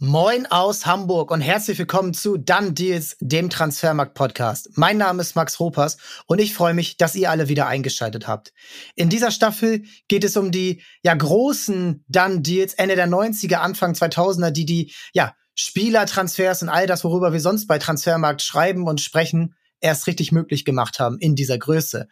[0.00, 4.70] Moin aus Hamburg und herzlich willkommen zu Dann Deals, dem Transfermarkt-Podcast.
[4.76, 8.52] Mein Name ist Max Ropers und ich freue mich, dass ihr alle wieder eingeschaltet habt.
[8.94, 13.94] In dieser Staffel geht es um die ja großen Dann Deals Ende der 90er, Anfang
[13.94, 19.00] 2000er, die die ja Spielertransfers und all das, worüber wir sonst bei Transfermarkt schreiben und
[19.00, 22.06] sprechen, erst richtig möglich gemacht haben in dieser Größe.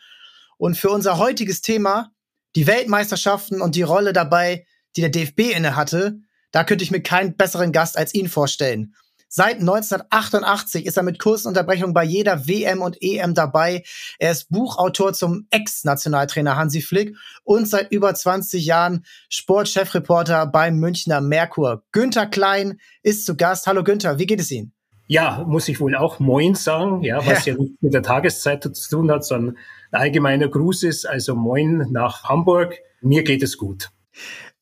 [0.59, 2.11] Und für unser heutiges Thema,
[2.57, 4.67] die Weltmeisterschaften und die Rolle dabei,
[4.97, 6.19] die der DFB inne hatte,
[6.51, 8.95] da könnte ich mir keinen besseren Gast als ihn vorstellen.
[9.29, 13.83] Seit 1988 ist er mit Kursunterbrechung bei jeder WM und EM dabei.
[14.19, 21.21] Er ist Buchautor zum Ex-Nationaltrainer Hansi Flick und seit über 20 Jahren Sportchefreporter beim Münchner
[21.21, 21.83] Merkur.
[21.91, 23.67] Günther Klein ist zu Gast.
[23.67, 24.73] Hallo Günther, wie geht es Ihnen?
[25.09, 28.63] Ja, muss ich wohl auch Moin sagen, ja, was ja, ja nicht mit der Tageszeit
[28.63, 29.57] zu tun hat, sondern
[29.91, 31.05] ein allgemeiner Gruß ist.
[31.05, 32.79] Also Moin nach Hamburg.
[33.01, 33.91] Mir geht es gut.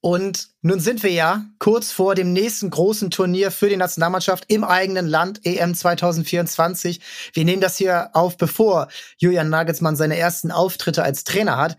[0.04, 4.62] Und nun sind wir ja kurz vor dem nächsten großen Turnier für die Nationalmannschaft im
[4.62, 7.00] eigenen Land, EM 2024.
[7.32, 11.78] Wir nehmen das hier auf, bevor Julian Nagelsmann seine ersten Auftritte als Trainer hat.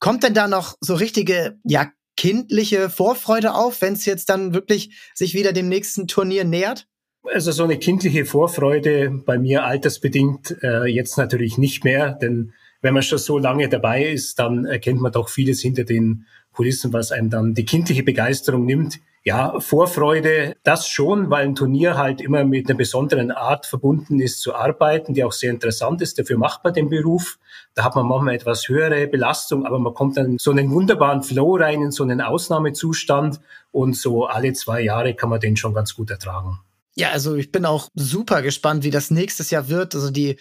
[0.00, 4.96] Kommt denn da noch so richtige, ja, kindliche Vorfreude auf, wenn es jetzt dann wirklich
[5.14, 6.88] sich wieder dem nächsten Turnier nähert?
[7.32, 12.94] Also so eine kindliche Vorfreude bei mir altersbedingt äh, jetzt natürlich nicht mehr, denn wenn
[12.94, 17.12] man schon so lange dabei ist, dann erkennt man doch vieles hinter den Kulissen, was
[17.12, 19.00] einem dann die kindliche Begeisterung nimmt.
[19.24, 24.40] Ja, Vorfreude, das schon, weil ein Turnier halt immer mit einer besonderen Art verbunden ist
[24.40, 26.18] zu arbeiten, die auch sehr interessant ist.
[26.18, 27.38] Dafür macht man den Beruf.
[27.74, 31.22] Da hat man manchmal etwas höhere Belastung, aber man kommt dann in so einen wunderbaren
[31.22, 35.72] Flow rein, in so einen Ausnahmezustand und so alle zwei Jahre kann man den schon
[35.72, 36.58] ganz gut ertragen.
[36.94, 39.94] Ja, also ich bin auch super gespannt, wie das nächstes Jahr wird.
[39.94, 40.36] Also die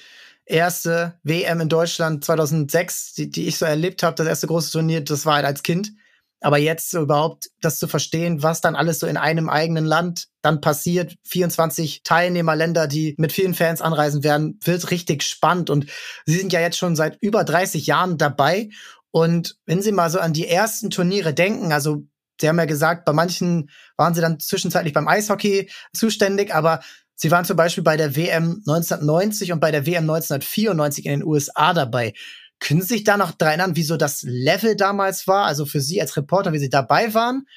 [0.46, 5.02] erste WM in Deutschland 2006, die, die ich so erlebt habe, das erste große Turnier,
[5.02, 5.94] das war halt als Kind.
[6.42, 10.28] Aber jetzt so überhaupt das zu verstehen, was dann alles so in einem eigenen Land
[10.42, 15.70] dann passiert, 24 Teilnehmerländer, die mit vielen Fans anreisen werden, wird richtig spannend.
[15.70, 15.86] Und
[16.26, 18.70] Sie sind ja jetzt schon seit über 30 Jahren dabei.
[19.12, 22.04] Und wenn Sie mal so an die ersten Turniere denken, also
[22.40, 26.82] Sie haben ja gesagt, bei manchen waren Sie dann zwischenzeitlich beim Eishockey zuständig, aber
[27.14, 31.24] Sie waren zum Beispiel bei der WM 1990 und bei der WM 1994 in den
[31.24, 32.14] USA dabei.
[32.62, 35.46] Können Sie sich da noch dran erinnern, wie so das Level damals war?
[35.46, 37.48] Also für Sie als Reporter, wie Sie dabei waren,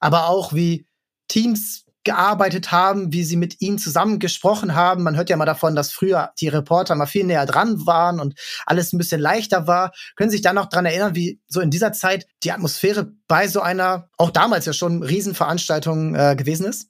[0.00, 0.86] aber auch wie
[1.28, 5.04] Teams gearbeitet haben, wie sie mit ihnen zusammen gesprochen haben.
[5.04, 8.34] Man hört ja mal davon, dass früher die Reporter mal viel näher dran waren und
[8.66, 9.92] alles ein bisschen leichter war.
[10.16, 13.46] Können Sie sich da noch dran erinnern, wie so in dieser Zeit die Atmosphäre bei
[13.46, 16.88] so einer, auch damals ja schon Riesenveranstaltung äh, gewesen ist?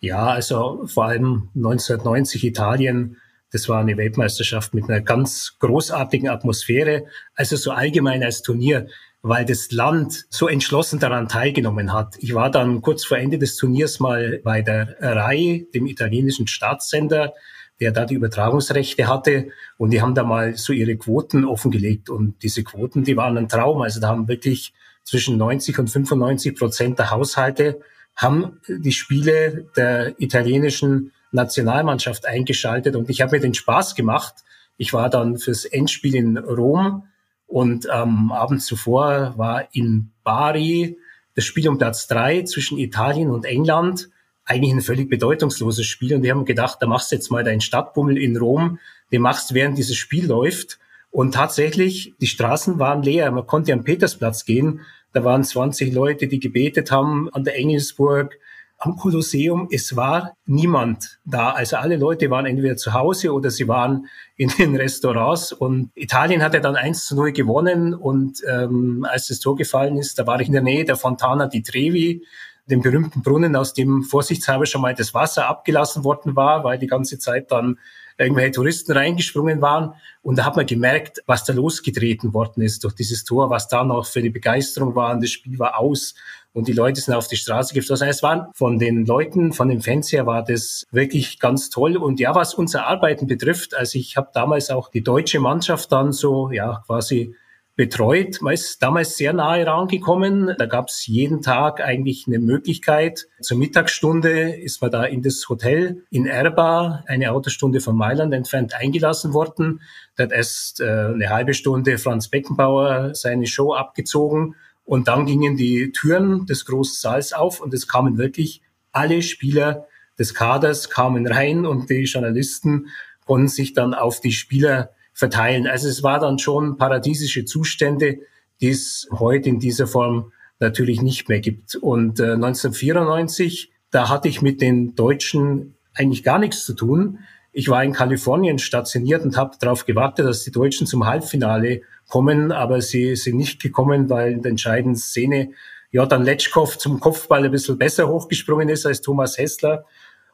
[0.00, 3.16] Ja, also vor allem 1990 Italien,
[3.54, 7.04] das war eine Weltmeisterschaft mit einer ganz großartigen Atmosphäre.
[7.36, 8.88] Also so allgemein als Turnier,
[9.22, 12.16] weil das Land so entschlossen daran teilgenommen hat.
[12.18, 17.32] Ich war dann kurz vor Ende des Turniers mal bei der RAI, dem italienischen Staatssender,
[17.78, 19.50] der da die Übertragungsrechte hatte.
[19.78, 22.10] Und die haben da mal so ihre Quoten offengelegt.
[22.10, 23.82] Und diese Quoten, die waren ein Traum.
[23.82, 27.78] Also da haben wirklich zwischen 90 und 95 Prozent der Haushalte
[28.16, 34.34] haben die Spiele der italienischen Nationalmannschaft eingeschaltet und ich habe mir den Spaß gemacht.
[34.76, 37.04] Ich war dann fürs Endspiel in Rom
[37.46, 40.98] und am Abend zuvor war in Bari
[41.34, 44.08] das Spiel um Platz drei zwischen Italien und England.
[44.44, 47.60] Eigentlich ein völlig bedeutungsloses Spiel und wir haben gedacht, da machst du jetzt mal deinen
[47.60, 48.78] Stadtbummel in Rom,
[49.10, 50.78] den machst während dieses Spiel läuft.
[51.10, 53.30] Und tatsächlich, die Straßen waren leer.
[53.30, 54.80] Man konnte am Petersplatz gehen
[55.14, 58.36] da waren 20 Leute, die gebetet haben an der Engelsburg,
[58.84, 59.68] am Kolosseum.
[59.70, 61.50] Es war niemand da.
[61.50, 64.06] Also alle Leute waren entweder zu Hause oder sie waren
[64.36, 65.52] in den Restaurants.
[65.52, 67.94] Und Italien hat ja dann 1 zu 0 gewonnen.
[67.94, 71.46] Und ähm, als das Tor gefallen ist, da war ich in der Nähe der Fontana
[71.46, 72.24] di Trevi,
[72.66, 76.86] dem berühmten Brunnen, aus dem vorsichtshalber schon mal das Wasser abgelassen worden war, weil die
[76.86, 77.78] ganze Zeit dann
[78.18, 79.94] irgendwelche Touristen reingesprungen waren.
[80.22, 83.82] Und da hat man gemerkt, was da losgetreten worden ist durch dieses Tor, was da
[83.82, 85.12] noch für die Begeisterung war.
[85.12, 86.14] Und das Spiel war aus
[86.54, 88.08] und die Leute sind auf die Straße geflossen.
[88.08, 91.96] Es waren von den Leuten, von den Fans her war das wirklich ganz toll.
[91.96, 96.12] Und ja, was unser Arbeiten betrifft, also ich habe damals auch die deutsche Mannschaft dann
[96.12, 97.34] so, ja, quasi
[97.76, 98.40] betreut.
[98.40, 100.54] Man ist damals sehr nahe rangekommen.
[100.56, 103.26] Da gab es jeden Tag eigentlich eine Möglichkeit.
[103.40, 108.74] Zur Mittagsstunde ist man da in das Hotel in Erba, eine Autostunde von Mailand entfernt,
[108.74, 109.80] eingelassen worden.
[110.14, 114.54] Da hat erst äh, eine halbe Stunde Franz Beckenbauer seine Show abgezogen
[114.84, 119.86] und dann gingen die Türen des großen Saals auf und es kamen wirklich alle Spieler
[120.18, 122.88] des Kaders kamen rein und die Journalisten
[123.26, 125.66] konnten sich dann auf die Spieler verteilen.
[125.66, 128.18] Also es war dann schon paradiesische Zustände,
[128.60, 131.74] die es heute in dieser Form natürlich nicht mehr gibt.
[131.76, 137.20] Und äh, 1994, da hatte ich mit den Deutschen eigentlich gar nichts zu tun.
[137.52, 142.52] Ich war in Kalifornien stationiert und habe darauf gewartet, dass die Deutschen zum Halbfinale kommen,
[142.52, 145.50] aber sie sind nicht gekommen, weil in der entscheidenden Szene
[145.90, 149.84] Jordan Letschkow zum Kopfball ein bisschen besser hochgesprungen ist als Thomas Hessler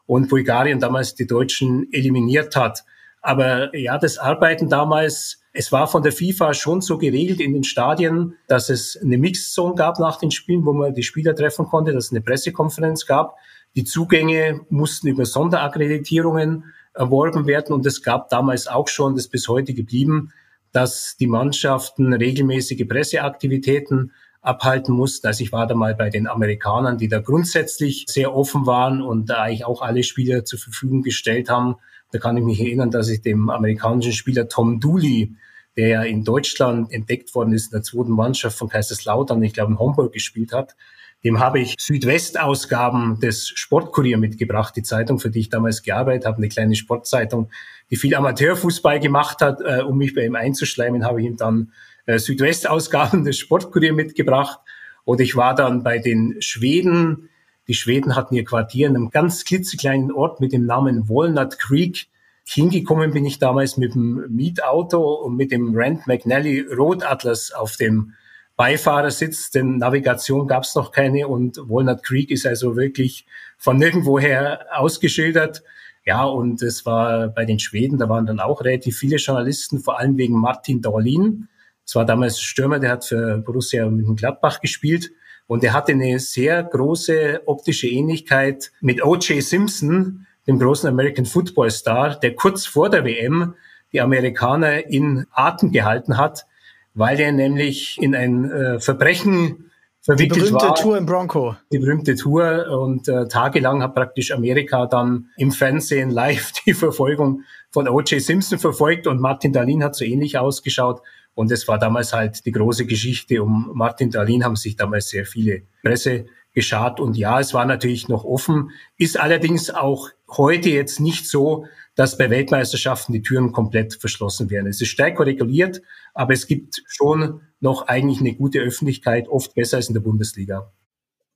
[0.07, 2.85] und Bulgarien damals die Deutschen eliminiert hat.
[3.23, 7.65] Aber ja, das Arbeiten damals, es war von der FIFA schon so geregelt in den
[7.65, 11.67] Stadien, dass es eine Mixed Zone gab nach den Spielen, wo man die Spieler treffen
[11.67, 13.37] konnte, dass es eine Pressekonferenz gab.
[13.77, 16.65] Die Zugänge mussten über Sonderakkreditierungen
[16.95, 20.33] erworben werden und es gab damals auch schon, das bis heute geblieben,
[20.73, 24.13] dass die Mannschaften regelmäßige Presseaktivitäten
[24.43, 25.27] abhalten mussten.
[25.27, 29.29] Also ich war da mal bei den Amerikanern, die da grundsätzlich sehr offen waren und
[29.29, 31.77] da eigentlich auch alle Spieler zur Verfügung gestellt haben.
[32.13, 35.35] Da kann ich mich erinnern, dass ich dem amerikanischen Spieler Tom Dooley,
[35.77, 39.73] der ja in Deutschland entdeckt worden ist, in der zweiten Mannschaft von Kaiserslautern, ich glaube
[39.73, 40.75] in Homburg gespielt hat,
[41.23, 46.39] dem habe ich Südwestausgaben des Sportkurier mitgebracht, die Zeitung, für die ich damals gearbeitet habe,
[46.39, 47.51] eine kleine Sportzeitung,
[47.91, 49.61] die viel Amateurfußball gemacht hat.
[49.61, 51.73] Äh, um mich bei ihm einzuschleimen, habe ich ihm dann
[52.07, 54.61] äh, Südwestausgaben des Sportkurier mitgebracht.
[55.05, 57.29] Und ich war dann bei den Schweden.
[57.69, 62.07] Die Schweden hatten ihr Quartier in einem ganz klitzekleinen Ort mit dem Namen Walnut Creek.
[62.47, 67.77] Hingekommen bin ich damals mit dem Mietauto und mit dem Rand McNally Road Atlas auf
[67.77, 68.15] dem
[68.57, 73.25] Beifahrersitz, denn Navigation gab es noch keine und Walnut Creek ist also wirklich
[73.57, 75.63] von nirgendwoher ausgeschildert.
[76.05, 79.99] Ja, und es war bei den Schweden, da waren dann auch relativ viele Journalisten, vor
[79.99, 81.49] allem wegen Martin Dahlin.
[81.85, 85.11] Es war damals Stürmer, der hat für Borussia Mönchengladbach gespielt
[85.47, 89.43] und er hatte eine sehr große optische Ähnlichkeit mit O.J.
[89.43, 93.55] Simpson, dem großen American Football Star, der kurz vor der WM
[93.93, 96.47] die Amerikaner in Atem gehalten hat
[96.95, 99.70] weil er nämlich in ein äh, Verbrechen
[100.03, 100.75] verwickelt Die berühmte war.
[100.75, 101.57] Tour im Bronco.
[101.73, 107.43] Die berühmte Tour und äh, tagelang hat praktisch Amerika dann im Fernsehen live die Verfolgung
[107.71, 108.21] von O.J.
[108.21, 111.01] Simpson verfolgt und Martin Dahlin hat so ähnlich ausgeschaut.
[111.35, 113.43] Und es war damals halt die große Geschichte.
[113.43, 117.01] Um Martin Dahlin haben sich damals sehr viele Presse geschart.
[117.01, 122.19] Und ja, es war natürlich noch offen, ist allerdings auch heute jetzt nicht so, dass
[122.19, 124.67] bei Weltmeisterschaften die Türen komplett verschlossen werden.
[124.67, 125.83] Es ist stärker reguliert,
[126.15, 130.73] aber es gibt schon noch eigentlich eine gute Öffentlichkeit, oft besser als in der Bundesliga.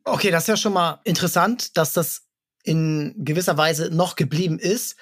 [0.05, 2.23] Okay, das ist ja schon mal interessant, dass das
[2.62, 4.97] in gewisser Weise noch geblieben ist.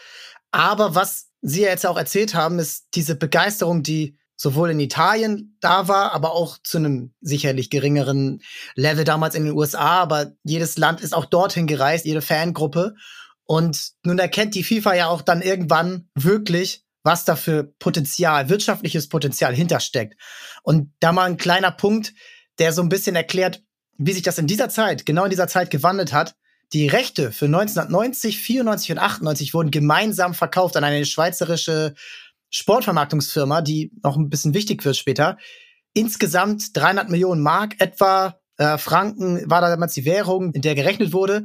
[0.50, 5.56] Aber was Sie ja jetzt auch erzählt haben, ist diese Begeisterung, die sowohl in Italien
[5.60, 8.42] da war, aber auch zu einem sicherlich geringeren
[8.74, 10.00] Level damals in den USA.
[10.00, 12.94] Aber jedes Land ist auch dorthin gereist, jede Fangruppe.
[13.44, 19.08] Und nun erkennt die FIFA ja auch dann irgendwann wirklich, was da für Potenzial, wirtschaftliches
[19.08, 20.16] Potenzial hintersteckt.
[20.62, 22.14] Und da mal ein kleiner Punkt,
[22.58, 23.62] der so ein bisschen erklärt,
[23.98, 26.34] wie sich das in dieser Zeit, genau in dieser Zeit gewandelt hat.
[26.72, 31.94] Die Rechte für 1990, 94 und 98 wurden gemeinsam verkauft an eine schweizerische
[32.50, 35.38] Sportvermarktungsfirma, die noch ein bisschen wichtig wird später.
[35.94, 38.38] Insgesamt 300 Millionen Mark etwa.
[38.56, 41.44] Äh, Franken war da damals die Währung, in der gerechnet wurde.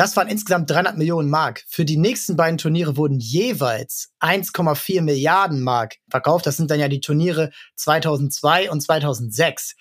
[0.00, 1.62] Das waren insgesamt 300 Millionen Mark.
[1.68, 6.46] Für die nächsten beiden Turniere wurden jeweils 1,4 Milliarden Mark verkauft.
[6.46, 9.76] Das sind dann ja die Turniere 2002 und 2006.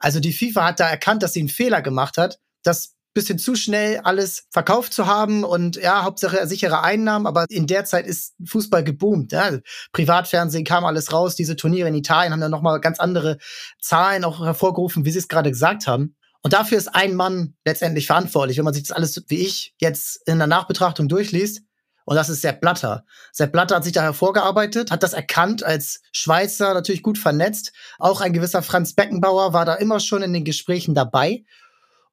[0.00, 3.54] Also die FIFA hat da erkannt, dass sie einen Fehler gemacht hat, das bisschen zu
[3.54, 8.34] schnell alles verkauft zu haben und ja, Hauptsache sichere Einnahmen, aber in der Zeit ist
[8.44, 9.30] Fußball geboomt.
[9.30, 9.52] Ja.
[9.92, 13.38] Privatfernsehen kam alles raus, diese Turniere in Italien haben dann nochmal ganz andere
[13.80, 16.16] Zahlen auch hervorgerufen, wie Sie es gerade gesagt haben.
[16.42, 20.26] Und dafür ist ein Mann letztendlich verantwortlich, wenn man sich das alles wie ich jetzt
[20.26, 21.62] in der Nachbetrachtung durchliest.
[22.06, 23.04] Und das ist Sepp Blatter.
[23.30, 27.72] Sepp Blatter hat sich da hervorgearbeitet, hat das erkannt als Schweizer, natürlich gut vernetzt.
[27.98, 31.44] Auch ein gewisser Franz Beckenbauer war da immer schon in den Gesprächen dabei.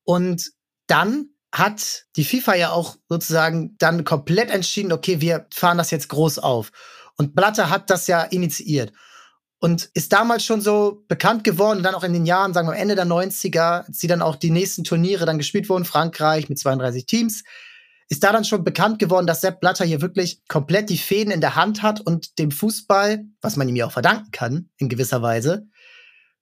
[0.03, 0.51] Und
[0.87, 6.09] dann hat die FIFA ja auch sozusagen dann komplett entschieden, okay, wir fahren das jetzt
[6.09, 6.71] groß auf.
[7.15, 8.91] Und Blatter hat das ja initiiert
[9.59, 12.95] und ist damals schon so bekannt geworden, dann auch in den Jahren, sagen wir Ende
[12.95, 17.05] der 90er, als sie dann auch die nächsten Turniere dann gespielt wurden, Frankreich mit 32
[17.05, 17.43] Teams,
[18.09, 21.41] ist da dann schon bekannt geworden, dass Sepp Blatter hier wirklich komplett die Fäden in
[21.41, 25.21] der Hand hat und dem Fußball, was man ihm ja auch verdanken kann, in gewisser
[25.21, 25.67] Weise,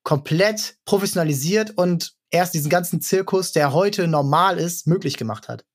[0.03, 5.65] komplett professionalisiert und erst diesen ganzen Zirkus, der heute normal ist, möglich gemacht hat.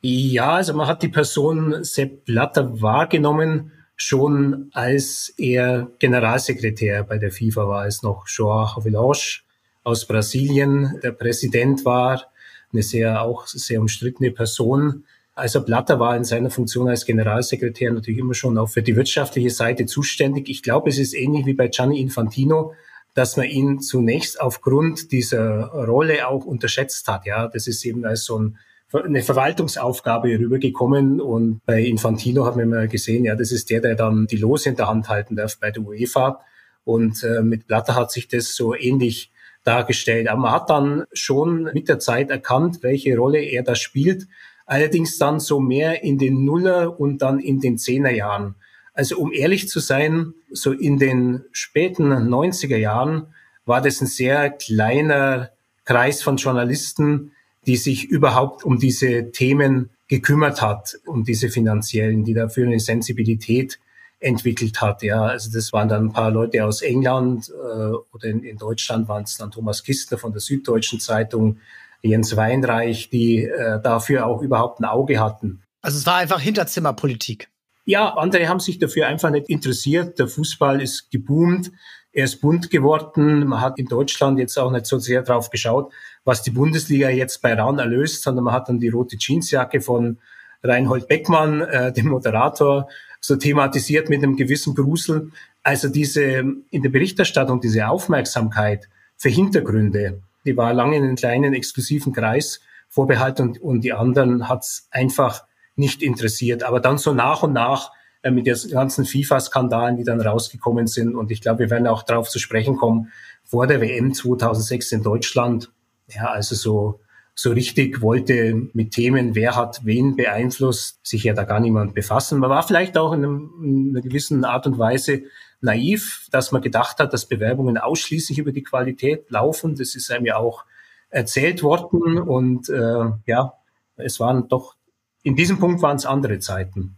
[0.00, 7.32] Ja, also man hat die Person Sepp Blatter wahrgenommen, schon als er Generalsekretär bei der
[7.32, 9.40] FIFA war, als noch João Havelange
[9.82, 12.30] aus Brasilien der Präsident war,
[12.72, 15.04] eine sehr auch sehr umstrittene Person.
[15.34, 19.50] Also Blatter war in seiner Funktion als Generalsekretär natürlich immer schon auch für die wirtschaftliche
[19.50, 20.48] Seite zuständig.
[20.48, 22.74] Ich glaube, es ist ähnlich wie bei Gianni Infantino,
[23.14, 27.26] dass man ihn zunächst aufgrund dieser Rolle auch unterschätzt hat.
[27.26, 28.58] Ja, das ist eben als so ein
[28.92, 33.94] eine Verwaltungsaufgabe rübergekommen und bei Infantino hat man immer gesehen, ja, das ist der, der
[33.94, 36.40] dann die Lose in der Hand halten darf bei der UEFA.
[36.84, 39.30] Und äh, mit Blatter hat sich das so ähnlich
[39.62, 40.28] dargestellt.
[40.28, 44.26] Aber man hat dann schon mit der Zeit erkannt, welche Rolle er da spielt.
[44.64, 48.54] Allerdings dann so mehr in den Nuller und dann in den Zehnerjahren.
[48.94, 53.34] Also um ehrlich zu sein, so in den späten 90er Jahren
[53.66, 55.50] war das ein sehr kleiner
[55.84, 57.32] Kreis von Journalisten,
[57.68, 63.78] die sich überhaupt um diese Themen gekümmert hat, um diese finanziellen, die dafür eine Sensibilität
[64.20, 65.02] entwickelt hat.
[65.02, 69.06] Ja, also das waren dann ein paar Leute aus England äh, oder in, in Deutschland
[69.06, 71.58] waren es dann Thomas Kistner von der Süddeutschen Zeitung,
[72.00, 75.62] Jens Weinreich, die äh, dafür auch überhaupt ein Auge hatten.
[75.82, 77.50] Also es war einfach Hinterzimmerpolitik.
[77.84, 80.18] Ja, andere haben sich dafür einfach nicht interessiert.
[80.18, 81.70] Der Fußball ist geboomt.
[82.12, 83.46] Er ist bunt geworden.
[83.46, 85.92] Man hat in Deutschland jetzt auch nicht so sehr drauf geschaut,
[86.28, 90.18] was die Bundesliga jetzt bei RAN erlöst, sondern man hat dann die rote Jeansjacke von
[90.62, 92.86] Reinhold Beckmann, äh, dem Moderator,
[93.18, 95.30] so thematisiert mit einem gewissen Grusel.
[95.62, 101.54] Also diese in der Berichterstattung, diese Aufmerksamkeit für Hintergründe, die war lange in einem kleinen
[101.54, 105.44] exklusiven Kreis vorbehalten und, und die anderen hat's einfach
[105.76, 106.62] nicht interessiert.
[106.62, 111.16] Aber dann so nach und nach äh, mit den ganzen FIFA-Skandalen, die dann rausgekommen sind.
[111.16, 113.12] Und ich glaube, wir werden auch darauf zu sprechen kommen,
[113.44, 115.70] vor der WM 2006 in Deutschland.
[116.08, 117.00] Ja, also so,
[117.34, 122.38] so richtig wollte mit Themen, wer hat wen beeinflusst, sich ja da gar niemand befassen.
[122.38, 125.22] Man war vielleicht auch in, einem, in einer gewissen Art und Weise
[125.60, 129.76] naiv, dass man gedacht hat, dass Bewerbungen ausschließlich über die Qualität laufen.
[129.76, 130.64] Das ist einem ja auch
[131.10, 132.18] erzählt worden.
[132.18, 133.54] Und äh, ja,
[133.96, 134.76] es waren doch,
[135.22, 136.96] in diesem Punkt waren es andere Zeiten.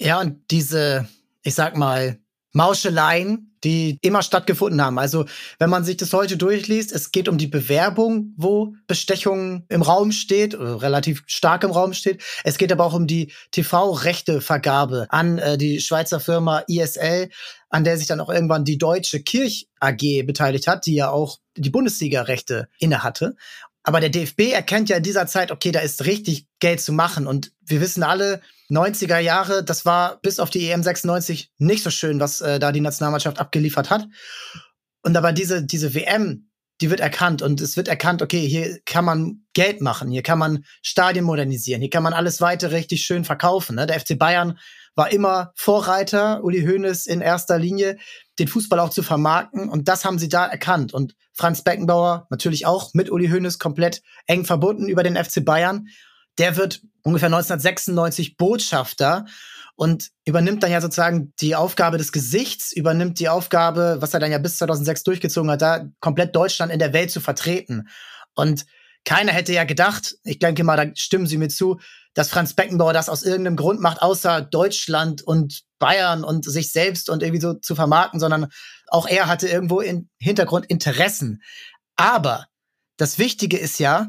[0.00, 1.08] Ja, und diese,
[1.42, 2.18] ich sag mal,
[2.52, 4.98] Mauscheleien, die immer stattgefunden haben.
[4.98, 5.26] Also,
[5.58, 10.12] wenn man sich das heute durchliest, es geht um die Bewerbung, wo Bestechung im Raum
[10.12, 12.22] steht, oder relativ stark im Raum steht.
[12.44, 17.30] Es geht aber auch um die TV-Rechtevergabe an äh, die Schweizer Firma ISL,
[17.70, 21.38] an der sich dann auch irgendwann die Deutsche Kirch AG beteiligt hat, die ja auch
[21.56, 23.02] die Bundesliga-Rechte inne.
[23.88, 27.26] Aber der DFB erkennt ja in dieser Zeit, okay, da ist richtig Geld zu machen.
[27.26, 31.88] Und wir wissen alle, 90er Jahre, das war bis auf die EM 96 nicht so
[31.88, 34.06] schön, was äh, da die Nationalmannschaft abgeliefert hat.
[35.00, 36.50] Und aber diese, diese WM,
[36.82, 40.38] die wird erkannt und es wird erkannt, okay, hier kann man Geld machen, hier kann
[40.38, 43.76] man Stadien modernisieren, hier kann man alles weiter richtig schön verkaufen.
[43.76, 43.86] Ne?
[43.86, 44.58] Der FC Bayern
[44.98, 47.96] war immer Vorreiter, Uli Hoeneß in erster Linie,
[48.38, 50.92] den Fußball auch zu vermarkten und das haben sie da erkannt.
[50.92, 55.88] Und Franz Beckenbauer natürlich auch mit Uli Hoeneß komplett eng verbunden über den FC Bayern
[56.38, 59.26] der wird ungefähr 1996 Botschafter
[59.74, 64.32] und übernimmt dann ja sozusagen die Aufgabe des Gesichts, übernimmt die Aufgabe, was er dann
[64.32, 67.88] ja bis 2006 durchgezogen hat, da komplett Deutschland in der Welt zu vertreten.
[68.34, 68.66] Und
[69.04, 71.80] keiner hätte ja gedacht, ich denke mal, da stimmen Sie mir zu,
[72.14, 77.10] dass Franz Beckenbauer das aus irgendeinem Grund macht, außer Deutschland und Bayern und sich selbst
[77.10, 78.48] und irgendwie so zu vermarkten, sondern
[78.88, 81.42] auch er hatte irgendwo im Hintergrund Interessen.
[81.96, 82.46] Aber
[82.96, 84.08] das Wichtige ist ja,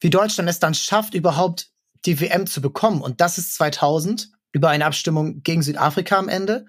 [0.00, 1.70] wie Deutschland es dann schafft, überhaupt
[2.04, 3.00] die WM zu bekommen.
[3.00, 6.66] Und das ist 2000 über eine Abstimmung gegen Südafrika am Ende.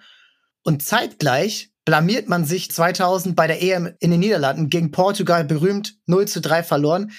[0.64, 5.96] Und zeitgleich blamiert man sich 2000 bei der EM in den Niederlanden gegen Portugal berühmt
[6.06, 7.12] 0 zu 3 verloren.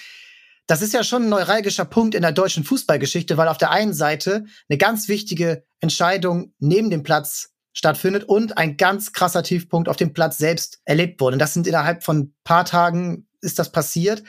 [0.67, 3.93] Das ist ja schon ein neuralgischer Punkt in der deutschen Fußballgeschichte, weil auf der einen
[3.93, 9.95] Seite eine ganz wichtige Entscheidung neben dem Platz stattfindet und ein ganz krasser Tiefpunkt auf
[9.95, 11.35] dem Platz selbst erlebt wurde.
[11.35, 14.23] Und das sind innerhalb von paar Tagen ist das passiert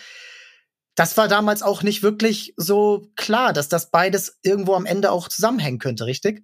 [0.95, 5.29] das war damals auch nicht wirklich so klar, dass das beides irgendwo am Ende auch
[5.29, 6.43] zusammenhängen könnte, richtig?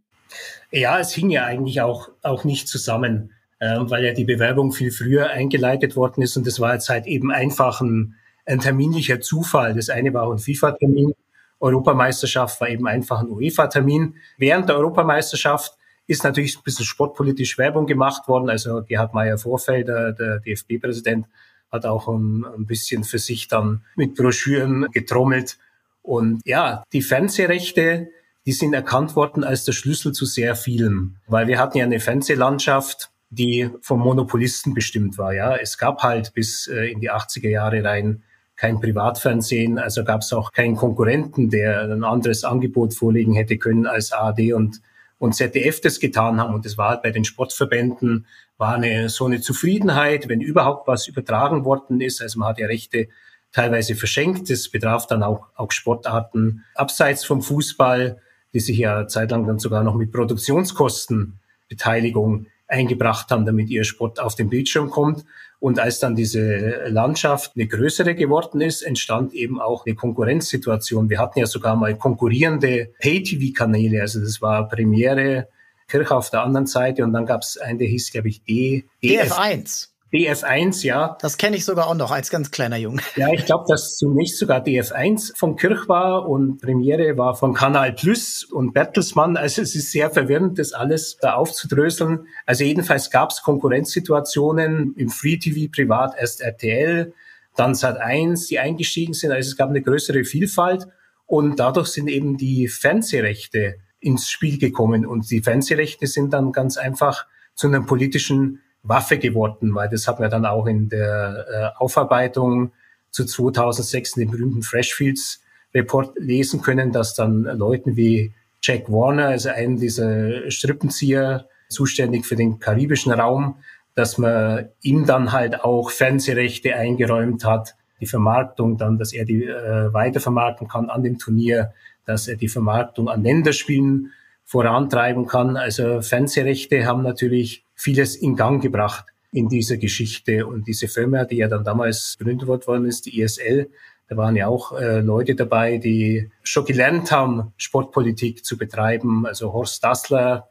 [0.71, 4.90] Ja, es hing ja eigentlich auch, auch nicht zusammen, äh, weil ja die Bewerbung viel
[4.90, 8.16] früher eingeleitet worden ist und das war jetzt halt eben einfach ein,
[8.49, 9.75] ein terminlicher Zufall.
[9.75, 11.14] Das eine war ein FIFA-Termin,
[11.61, 14.17] Europameisterschaft war eben einfach ein UEFA-Termin.
[14.37, 15.76] Während der Europameisterschaft
[16.07, 18.49] ist natürlich ein bisschen sportpolitisch Werbung gemacht worden.
[18.49, 21.26] Also Gerhard Meyer-Vorfelder, der DFB-Präsident,
[21.71, 25.59] hat auch ein, ein bisschen für sich dann mit Broschüren getrommelt.
[26.02, 28.09] Und ja, die Fernsehrechte,
[28.47, 32.00] die sind erkannt worden als der Schlüssel zu sehr vielem, weil wir hatten ja eine
[32.00, 35.35] Fernsehlandschaft, die vom Monopolisten bestimmt war.
[35.35, 38.23] Ja, es gab halt bis äh, in die 80er Jahre rein
[38.59, 43.87] kein Privatfernsehen, also gab es auch keinen Konkurrenten, der ein anderes Angebot vorlegen hätte können
[43.87, 44.83] als ARD und
[45.19, 46.55] und ZDF das getan haben.
[46.55, 51.07] Und das war halt bei den Sportverbänden, war eine, so eine Zufriedenheit, wenn überhaupt was
[51.09, 52.23] übertragen worden ist.
[52.23, 53.09] Also man hat ja Rechte
[53.53, 54.50] teilweise verschenkt.
[54.50, 58.21] Das betraf dann auch, auch Sportarten abseits vom Fußball,
[58.53, 64.35] die sich ja zeitlang dann sogar noch mit Produktionskostenbeteiligung eingebracht haben, damit ihr Sport auf
[64.35, 65.25] den Bildschirm kommt.
[65.61, 71.11] Und als dann diese Landschaft eine größere geworden ist, entstand eben auch eine Konkurrenzsituation.
[71.11, 74.01] Wir hatten ja sogar mal konkurrierende Pay-TV-Kanäle.
[74.01, 75.49] Also das war Premiere,
[75.89, 78.85] Kirche auf der anderen Seite und dann gab es einen, der hieß, glaube ich, D,
[79.03, 79.89] DF1.
[80.12, 81.19] DF1, ja.
[81.21, 83.03] Das kenne ich sogar auch noch als ganz kleiner Junge.
[83.17, 87.93] Ja, ich glaube, dass zunächst sogar DF1 von Kirch war und Premiere war von Kanal
[87.93, 89.37] Plus und Bertelsmann.
[89.37, 92.27] Also es ist sehr verwirrend, das alles da aufzudröseln.
[92.47, 97.12] Also jedenfalls gab es Konkurrenzsituationen im Free TV privat erst RTL,
[97.57, 99.33] dann Sat1, die eingestiegen sind.
[99.33, 100.87] Also es gab eine größere Vielfalt
[101.27, 106.79] und dadurch sind eben die Fernsehrechte ins Spiel gekommen und die Fernsehrechte sind dann ganz
[106.79, 111.78] einfach zu einem politischen Waffe geworden, weil das hat man dann auch in der äh,
[111.78, 112.73] Aufarbeitung
[113.11, 115.42] zu 2006 in dem berühmten Freshfields
[115.75, 118.32] Report lesen können, dass dann Leuten wie
[118.62, 123.56] Jack Warner, also einen dieser Strippenzieher, zuständig für den karibischen Raum,
[123.94, 129.44] dass man ihm dann halt auch Fernsehrechte eingeräumt hat, die Vermarktung dann, dass er die
[129.44, 131.73] äh, weitervermarkten kann an dem Turnier,
[132.06, 134.12] dass er die Vermarktung an Länderspielen
[134.44, 135.56] vorantreiben kann.
[135.56, 140.47] Also Fernsehrechte haben natürlich vieles in Gang gebracht in dieser Geschichte.
[140.47, 143.70] Und diese Firma, die ja dann damals gegründet worden ist, die ISL,
[144.08, 149.26] da waren ja auch äh, Leute dabei, die schon gelernt haben, Sportpolitik zu betreiben.
[149.26, 150.49] Also Horst Dassler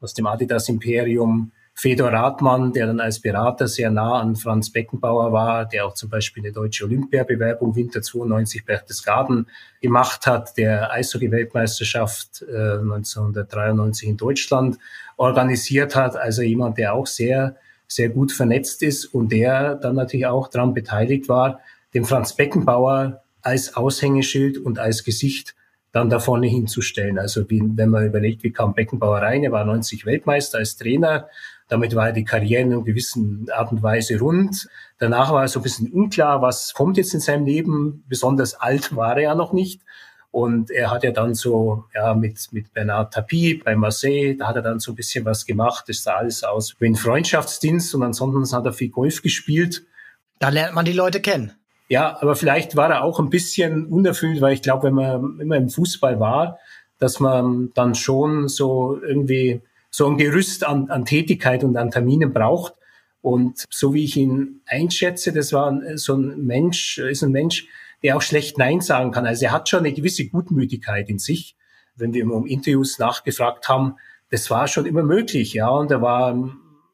[0.00, 5.32] aus dem Adidas Imperium, Fedor Rathmann, der dann als Berater sehr nah an Franz Beckenbauer
[5.32, 9.48] war, der auch zum Beispiel eine deutsche Olympiabewerbung Winter 92 Berchtesgaden
[9.82, 14.78] gemacht hat, der Eishockey-Weltmeisterschaft äh, 1993 in Deutschland
[15.16, 16.16] organisiert hat.
[16.16, 17.56] Also jemand, der auch sehr,
[17.88, 21.60] sehr gut vernetzt ist und der dann natürlich auch daran beteiligt war,
[21.92, 25.54] den Franz Beckenbauer als Aushängeschild und als Gesicht
[25.94, 27.18] dann da vorne hinzustellen.
[27.18, 31.28] Also wie, wenn man überlegt, wie kam Beckenbauer rein, er war 90 Weltmeister als Trainer,
[31.68, 34.68] damit war die Karriere in einer gewissen Art und Weise rund.
[34.98, 38.04] Danach war es so ein bisschen unklar, was kommt jetzt in seinem Leben.
[38.08, 39.80] Besonders alt war er ja noch nicht.
[40.30, 44.56] Und er hat ja dann so, ja, mit, mit Bernard Tapie bei Marseille, da hat
[44.56, 45.84] er dann so ein bisschen was gemacht.
[45.88, 49.84] Das sah alles aus wie ein Freundschaftsdienst und ansonsten hat er viel Golf gespielt.
[50.40, 51.52] Da lernt man die Leute kennen.
[51.88, 55.56] Ja, aber vielleicht war er auch ein bisschen unerfüllt, weil ich glaube, wenn man immer
[55.56, 56.58] im Fußball war,
[56.98, 59.62] dass man dann schon so irgendwie
[59.96, 62.74] so ein Gerüst an, an Tätigkeit und an Terminen braucht.
[63.20, 67.68] Und so wie ich ihn einschätze, das war so ein Mensch, ist ein Mensch,
[68.02, 69.24] der auch schlecht Nein sagen kann.
[69.24, 71.56] Also er hat schon eine gewisse Gutmütigkeit in sich.
[71.94, 73.94] Wenn wir ihm um Interviews nachgefragt haben,
[74.30, 75.68] das war schon immer möglich, ja.
[75.68, 76.44] Und er war,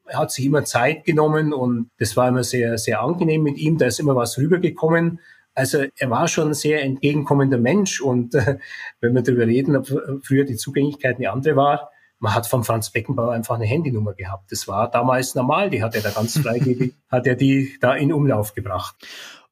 [0.05, 3.79] er hat sich immer Zeit genommen und das war immer sehr, sehr angenehm mit ihm.
[3.79, 5.19] Da ist immer was rübergekommen.
[5.55, 8.59] Also er war schon ein sehr entgegenkommender Mensch und äh,
[9.01, 9.87] wenn wir darüber reden, ob
[10.23, 11.89] früher die Zugänglichkeit eine andere war,
[12.21, 14.51] man hat von Franz Beckenbauer einfach eine Handynummer gehabt.
[14.51, 18.13] Das war damals normal, die hat er da ganz freigebig, hat er die da in
[18.13, 18.95] Umlauf gebracht.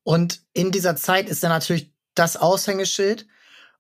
[0.04, 3.28] Und in dieser Zeit ist er natürlich das Aushängeschild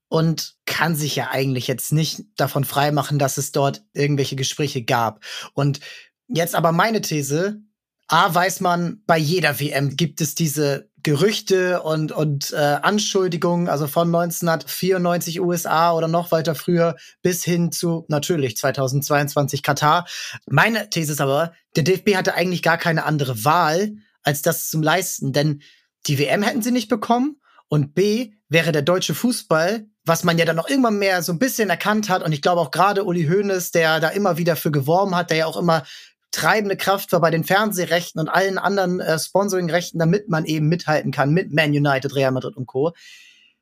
[0.08, 5.24] und kann sich ja eigentlich jetzt nicht davon freimachen, dass es dort irgendwelche Gespräche gab.
[5.54, 5.80] Und
[6.28, 7.62] jetzt aber meine These,
[8.08, 13.88] A, weiß man, bei jeder WM gibt es diese Gerüchte und, und äh, Anschuldigungen, also
[13.88, 20.06] von 1994 USA oder noch weiter früher bis hin zu natürlich 2022 Katar.
[20.48, 24.82] Meine These ist aber, der DFB hatte eigentlich gar keine andere Wahl, als das zu
[24.82, 25.62] leisten, denn
[26.08, 30.46] die WM hätten sie nicht bekommen und B wäre der deutsche Fußball, was man ja
[30.46, 33.28] dann noch irgendwann mehr so ein bisschen erkannt hat und ich glaube auch gerade Uli
[33.28, 35.84] Hoeneß, der da immer wieder für geworben hat, der ja auch immer
[36.32, 41.12] treibende Kraft war bei den Fernsehrechten und allen anderen äh, Sponsoringrechten, damit man eben mithalten
[41.12, 42.94] kann mit Man United, Real Madrid und Co.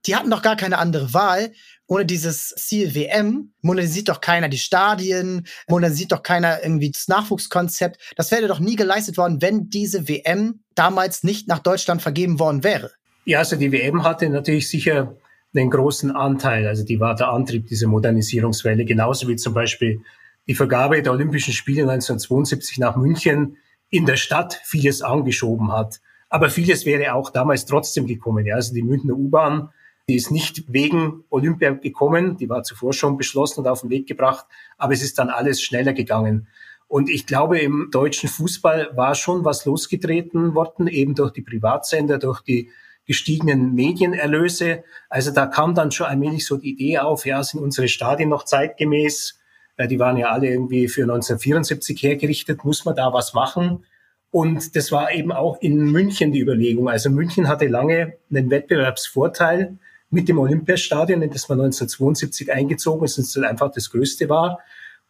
[0.06, 1.52] Die hatten doch gar keine andere Wahl.
[1.88, 8.14] Ohne dieses Ziel WM modernisiert doch keiner die Stadien, modernisiert doch keiner irgendwie das Nachwuchskonzept.
[8.16, 12.64] Das wäre doch nie geleistet worden, wenn diese WM damals nicht nach Deutschland vergeben worden
[12.64, 12.92] wäre.
[13.26, 15.16] Ja, also die WM hatte natürlich sicher
[15.56, 16.68] einen großen Anteil.
[16.68, 20.02] Also die war der Antrieb dieser Modernisierungswelle, genauso wie zum Beispiel
[20.48, 23.58] die Vergabe der Olympischen Spiele 1972 nach München
[23.90, 26.00] in der Stadt vieles angeschoben hat.
[26.30, 28.46] Aber vieles wäre auch damals trotzdem gekommen.
[28.46, 28.56] Ja.
[28.56, 29.70] Also die Münchner U-Bahn,
[30.10, 34.08] die ist nicht wegen Olympia gekommen, die war zuvor schon beschlossen und auf den Weg
[34.08, 34.46] gebracht,
[34.78, 36.48] aber es ist dann alles schneller gegangen.
[36.88, 42.18] Und ich glaube, im deutschen Fußball war schon was losgetreten worden, eben durch die Privatsender,
[42.18, 42.70] durch die
[43.06, 44.84] gestiegenen Medienerlöse.
[45.10, 48.46] Also da kam dann schon allmählich so die Idee auf, ja, sind unsere Stadien noch
[48.46, 49.37] zeitgemäß?
[49.78, 53.86] Äh, die waren ja alle irgendwie für 1974 hergerichtet, muss man da was machen?
[54.30, 56.90] Und das war eben auch in München die Überlegung.
[56.90, 59.78] Also München hatte lange einen Wettbewerbsvorteil
[60.10, 64.60] mit dem Olympiastadion, in das man 1972 eingezogen ist und es einfach das größte war.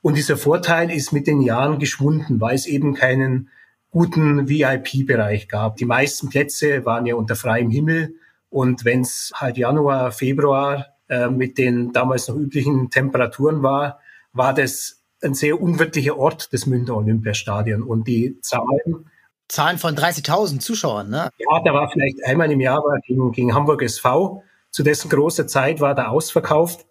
[0.01, 3.49] Und dieser Vorteil ist mit den Jahren geschwunden, weil es eben keinen
[3.89, 5.77] guten VIP-Bereich gab.
[5.77, 8.15] Die meisten Plätze waren ja unter freiem Himmel.
[8.49, 13.99] Und wenn es halt Januar, Februar äh, mit den damals noch üblichen Temperaturen war,
[14.33, 17.83] war das ein sehr unwirtlicher Ort, das Münchner Olympiastadion.
[17.83, 19.09] Und die Zahlen
[19.47, 21.29] Zahlen von 30.000 Zuschauern, ne?
[21.37, 24.43] Ja, da war vielleicht einmal im Jahr gegen, gegen Hamburg SV.
[24.71, 26.85] Zu dessen großer Zeit war da ausverkauft.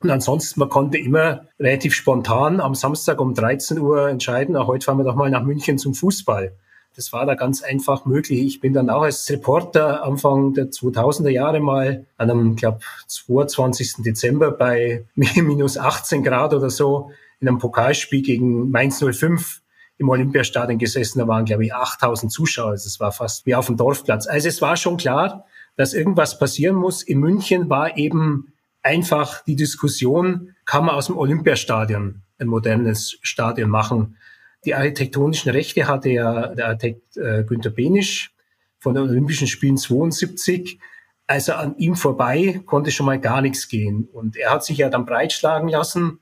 [0.00, 4.84] Und ansonsten, man konnte immer relativ spontan am Samstag um 13 Uhr entscheiden, auch heute
[4.84, 6.56] fahren wir doch mal nach München zum Fußball.
[6.96, 8.40] Das war da ganz einfach möglich.
[8.40, 13.94] Ich bin dann auch als Reporter Anfang der 2000er Jahre mal an einem, glaube 22.
[13.98, 19.60] Dezember bei minus 18 Grad oder so in einem Pokalspiel gegen Mainz 05
[19.98, 21.18] im Olympiastadion gesessen.
[21.18, 22.70] Da waren, glaube ich, 8000 Zuschauer.
[22.70, 24.26] Also es war fast wie auf dem Dorfplatz.
[24.26, 27.02] Also es war schon klar, dass irgendwas passieren muss.
[27.02, 28.52] In München war eben
[28.82, 34.16] einfach die Diskussion, kann man aus dem Olympiastadion ein modernes Stadion machen.
[34.64, 38.34] Die architektonischen Rechte hatte ja der Architekt äh, Günter Benisch
[38.78, 40.78] von den Olympischen Spielen 72.
[41.26, 44.08] Also an ihm vorbei konnte schon mal gar nichts gehen.
[44.12, 46.20] Und er hat sich ja dann breitschlagen lassen,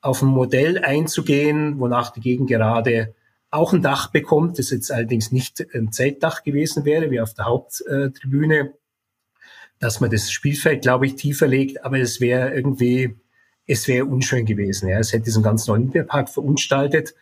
[0.00, 3.14] auf ein Modell einzugehen, wonach die Gegend gerade
[3.50, 7.46] auch ein Dach bekommt, das jetzt allerdings nicht ein Zeltdach gewesen wäre, wie auf der
[7.46, 8.74] Haupttribüne,
[9.78, 13.16] dass man das Spielfeld, glaube ich, tiefer legt, aber es wäre irgendwie,
[13.66, 14.88] es wäre unschön gewesen.
[14.88, 14.98] Ja.
[14.98, 17.14] Es hätte diesen ganzen Olympiapark verunstaltet.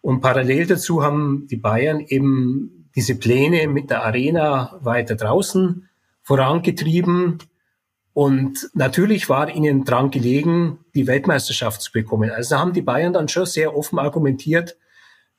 [0.00, 5.88] Und parallel dazu haben die Bayern eben diese Pläne mit der Arena weiter draußen
[6.22, 7.38] vorangetrieben.
[8.12, 12.30] Und natürlich war ihnen dran gelegen, die Weltmeisterschaft zu bekommen.
[12.30, 14.76] Also haben die Bayern dann schon sehr offen argumentiert,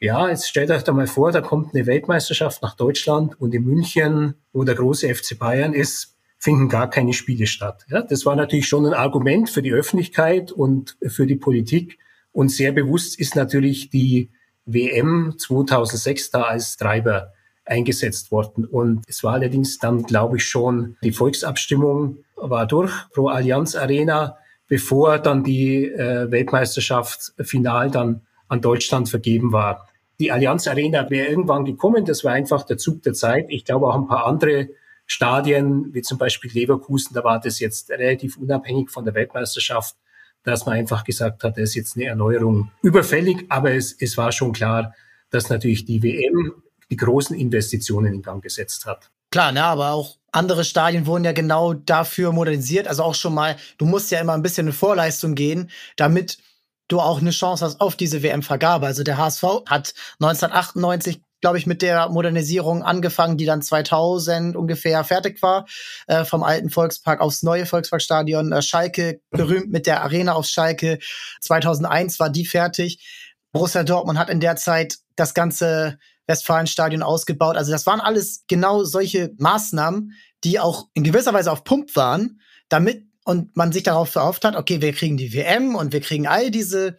[0.01, 3.65] ja, jetzt stellt euch da mal vor, da kommt eine Weltmeisterschaft nach Deutschland und in
[3.65, 7.85] München, wo der große FC Bayern ist, finden gar keine Spiele statt.
[7.89, 11.99] Ja, das war natürlich schon ein Argument für die Öffentlichkeit und für die Politik.
[12.31, 14.31] Und sehr bewusst ist natürlich die
[14.73, 17.33] WM 2006 da als Treiber
[17.65, 18.65] eingesetzt worden.
[18.65, 24.37] Und es war allerdings dann, glaube ich, schon die Volksabstimmung war durch pro Allianz Arena,
[24.67, 29.87] bevor dann die äh, Weltmeisterschaft final dann an Deutschland vergeben war.
[30.19, 33.45] Die Allianz Arena wäre irgendwann gekommen, das war einfach der Zug der Zeit.
[33.49, 34.69] Ich glaube auch ein paar andere
[35.05, 39.95] Stadien, wie zum Beispiel Leverkusen, da war das jetzt relativ unabhängig von der Weltmeisterschaft,
[40.43, 44.31] dass man einfach gesagt hat, da ist jetzt eine Erneuerung überfällig, aber es, es war
[44.31, 44.93] schon klar,
[45.29, 49.11] dass natürlich die WM die großen Investitionen in Gang gesetzt hat.
[49.31, 52.87] Klar, ne, aber auch andere Stadien wurden ja genau dafür modernisiert.
[52.87, 56.39] Also auch schon mal, du musst ja immer ein bisschen in Vorleistung gehen, damit
[56.87, 58.87] du auch eine Chance hast auf diese WM-Vergabe.
[58.87, 65.03] Also der HSV hat 1998 glaube ich, mit der Modernisierung angefangen, die dann 2000 ungefähr
[65.03, 65.65] fertig war,
[66.07, 68.51] äh, vom alten Volkspark aufs neue Volksparkstadion.
[68.51, 70.99] Äh, Schalke, berühmt mit der Arena auf Schalke.
[71.41, 73.05] 2001 war die fertig.
[73.51, 75.97] Borussia Dortmund hat in der Zeit das ganze
[76.27, 77.57] Westfalenstadion ausgebaut.
[77.57, 82.39] Also das waren alles genau solche Maßnahmen, die auch in gewisser Weise auf Pump waren,
[82.69, 86.27] damit und man sich darauf verhofft hat, okay, wir kriegen die WM und wir kriegen
[86.27, 86.97] all diese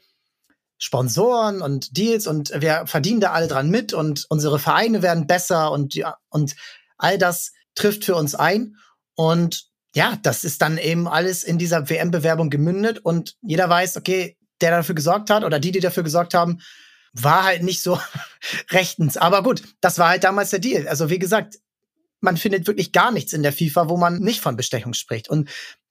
[0.80, 5.70] Sponsoren und Deals und wir verdienen da alle dran mit und unsere Vereine werden besser
[5.70, 6.56] und ja, und
[6.96, 8.76] all das trifft für uns ein
[9.14, 14.38] und ja, das ist dann eben alles in dieser WM-Bewerbung gemündet und jeder weiß, okay,
[14.62, 16.60] der dafür gesorgt hat oder die, die dafür gesorgt haben,
[17.12, 18.00] war halt nicht so
[18.70, 19.16] rechtens.
[19.16, 20.88] Aber gut, das war halt damals der Deal.
[20.88, 21.58] Also wie gesagt,
[22.20, 25.28] man findet wirklich gar nichts in der FIFA, wo man nicht von Bestechung spricht.
[25.28, 25.50] Und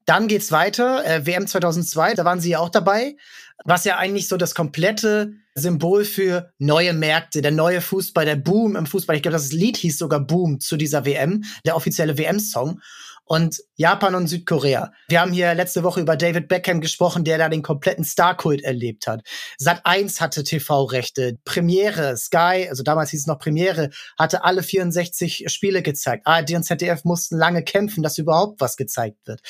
[0.10, 1.06] dann geht's weiter.
[1.06, 3.16] Äh, WM 2002, da waren sie ja auch dabei,
[3.64, 8.76] was ja eigentlich so das komplette Symbol für neue Märkte, der neue Fußball, der Boom
[8.76, 9.16] im Fußball.
[9.16, 12.82] Ich glaube, das Lied hieß sogar Boom zu dieser WM, der offizielle WM-Song
[13.30, 14.92] und Japan und Südkorea.
[15.08, 19.06] Wir haben hier letzte Woche über David Beckham gesprochen, der da den kompletten Starkult erlebt
[19.06, 19.22] hat.
[19.60, 25.46] Sat 1 hatte TV-Rechte, Premiere, Sky, also damals hieß es noch Premiere, hatte alle 64
[25.46, 26.26] Spiele gezeigt.
[26.26, 29.42] ARD und ZDF mussten lange kämpfen, dass überhaupt was gezeigt wird.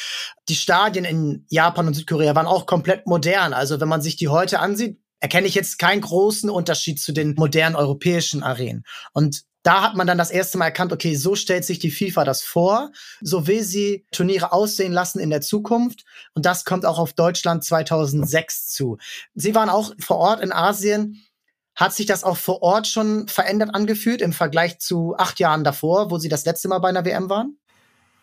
[0.50, 3.54] Die Stadien in Japan und Südkorea waren auch komplett modern.
[3.54, 7.36] Also wenn man sich die heute ansieht, erkenne ich jetzt keinen großen Unterschied zu den
[7.36, 8.84] modernen europäischen Arenen.
[9.14, 12.24] Und da hat man dann das erste Mal erkannt, okay, so stellt sich die FIFA
[12.24, 12.92] das vor,
[13.22, 17.64] so will sie Turniere aussehen lassen in der Zukunft und das kommt auch auf Deutschland
[17.64, 18.98] 2006 zu.
[19.36, 21.24] Sie waren auch vor Ort in Asien.
[21.76, 26.12] Hat sich das auch vor Ort schon verändert angefühlt im Vergleich zu acht Jahren davor,
[26.12, 27.58] wo Sie das letzte Mal bei einer WM waren?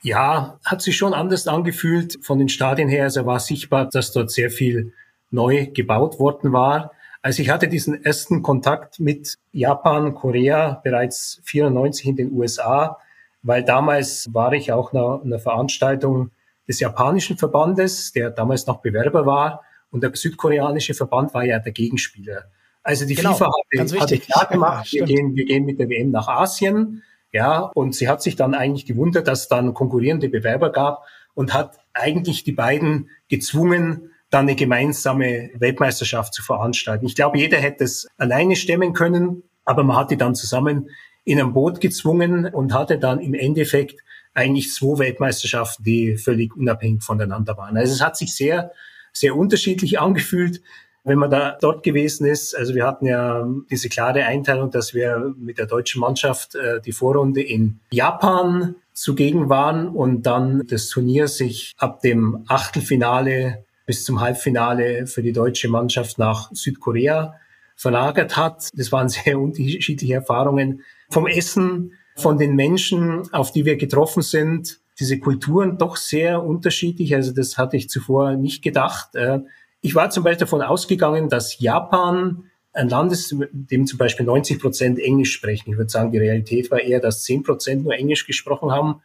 [0.02, 3.04] Ja, hat sich schon anders angefühlt von den Stadien her.
[3.04, 4.92] Also war sichtbar, dass dort sehr viel
[5.30, 6.92] neu gebaut worden war.
[7.26, 12.98] Also ich hatte diesen ersten Kontakt mit Japan, Korea bereits 94 in den USA,
[13.42, 16.30] weil damals war ich auch nach einer Veranstaltung
[16.68, 19.62] des japanischen Verbandes, der damals noch Bewerber war.
[19.90, 22.44] Und der südkoreanische Verband war ja der Gegenspieler.
[22.84, 25.88] Also die genau, FIFA hatte, hatte klar gemacht, ja, wir, gehen, wir gehen mit der
[25.88, 27.02] WM nach Asien.
[27.32, 31.52] Ja, und sie hat sich dann eigentlich gewundert, dass es dann konkurrierende Bewerber gab und
[31.52, 37.06] hat eigentlich die beiden gezwungen, dann eine gemeinsame Weltmeisterschaft zu veranstalten.
[37.06, 40.90] Ich glaube, jeder hätte es alleine stemmen können, aber man hat die dann zusammen
[41.24, 44.00] in ein Boot gezwungen und hatte dann im Endeffekt
[44.34, 47.76] eigentlich zwei Weltmeisterschaften, die völlig unabhängig voneinander waren.
[47.76, 48.72] Also es hat sich sehr,
[49.12, 50.60] sehr unterschiedlich angefühlt,
[51.04, 52.56] wenn man da dort gewesen ist.
[52.56, 56.92] Also wir hatten ja diese klare Einteilung, dass wir mit der deutschen Mannschaft äh, die
[56.92, 64.20] Vorrunde in Japan zugegen waren und dann das Turnier sich ab dem Achtelfinale bis zum
[64.20, 67.36] Halbfinale für die deutsche Mannschaft nach Südkorea
[67.76, 68.70] verlagert hat.
[68.74, 74.80] Das waren sehr unterschiedliche Erfahrungen vom Essen, von den Menschen, auf die wir getroffen sind.
[74.98, 77.14] Diese Kulturen doch sehr unterschiedlich.
[77.14, 79.14] Also das hatte ich zuvor nicht gedacht.
[79.14, 79.40] Äh,
[79.82, 84.58] ich war zum Beispiel davon ausgegangen, dass Japan ein Land ist, dem zum Beispiel 90
[84.58, 85.70] Prozent Englisch sprechen.
[85.70, 89.02] Ich würde sagen, die Realität war eher, dass 10 Prozent nur Englisch gesprochen haben.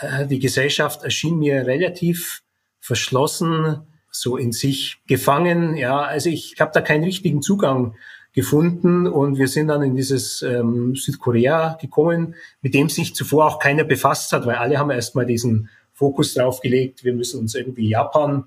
[0.00, 2.42] Äh, die Gesellschaft erschien mir relativ
[2.78, 5.76] verschlossen, so in sich gefangen.
[5.76, 7.94] Ja, also ich, ich habe da keinen richtigen Zugang
[8.32, 13.58] gefunden und wir sind dann in dieses ähm, Südkorea gekommen, mit dem sich zuvor auch
[13.58, 17.88] keiner befasst hat, weil alle haben erstmal diesen Fokus drauf gelegt, wir müssen uns irgendwie
[17.88, 18.44] Japan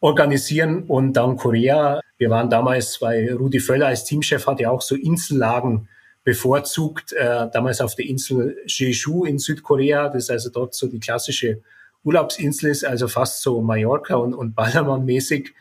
[0.00, 2.00] organisieren und dann Korea.
[2.18, 5.88] Wir waren damals, weil Rudi Völler als Teamchef hat ja auch so Insellagen
[6.22, 11.00] bevorzugt, äh, damals auf der Insel Jeju in Südkorea, das ist also dort so die
[11.00, 11.60] klassische
[12.04, 15.52] Urlaubsinsel ist, also fast so Mallorca und, und Ballermann-mäßig.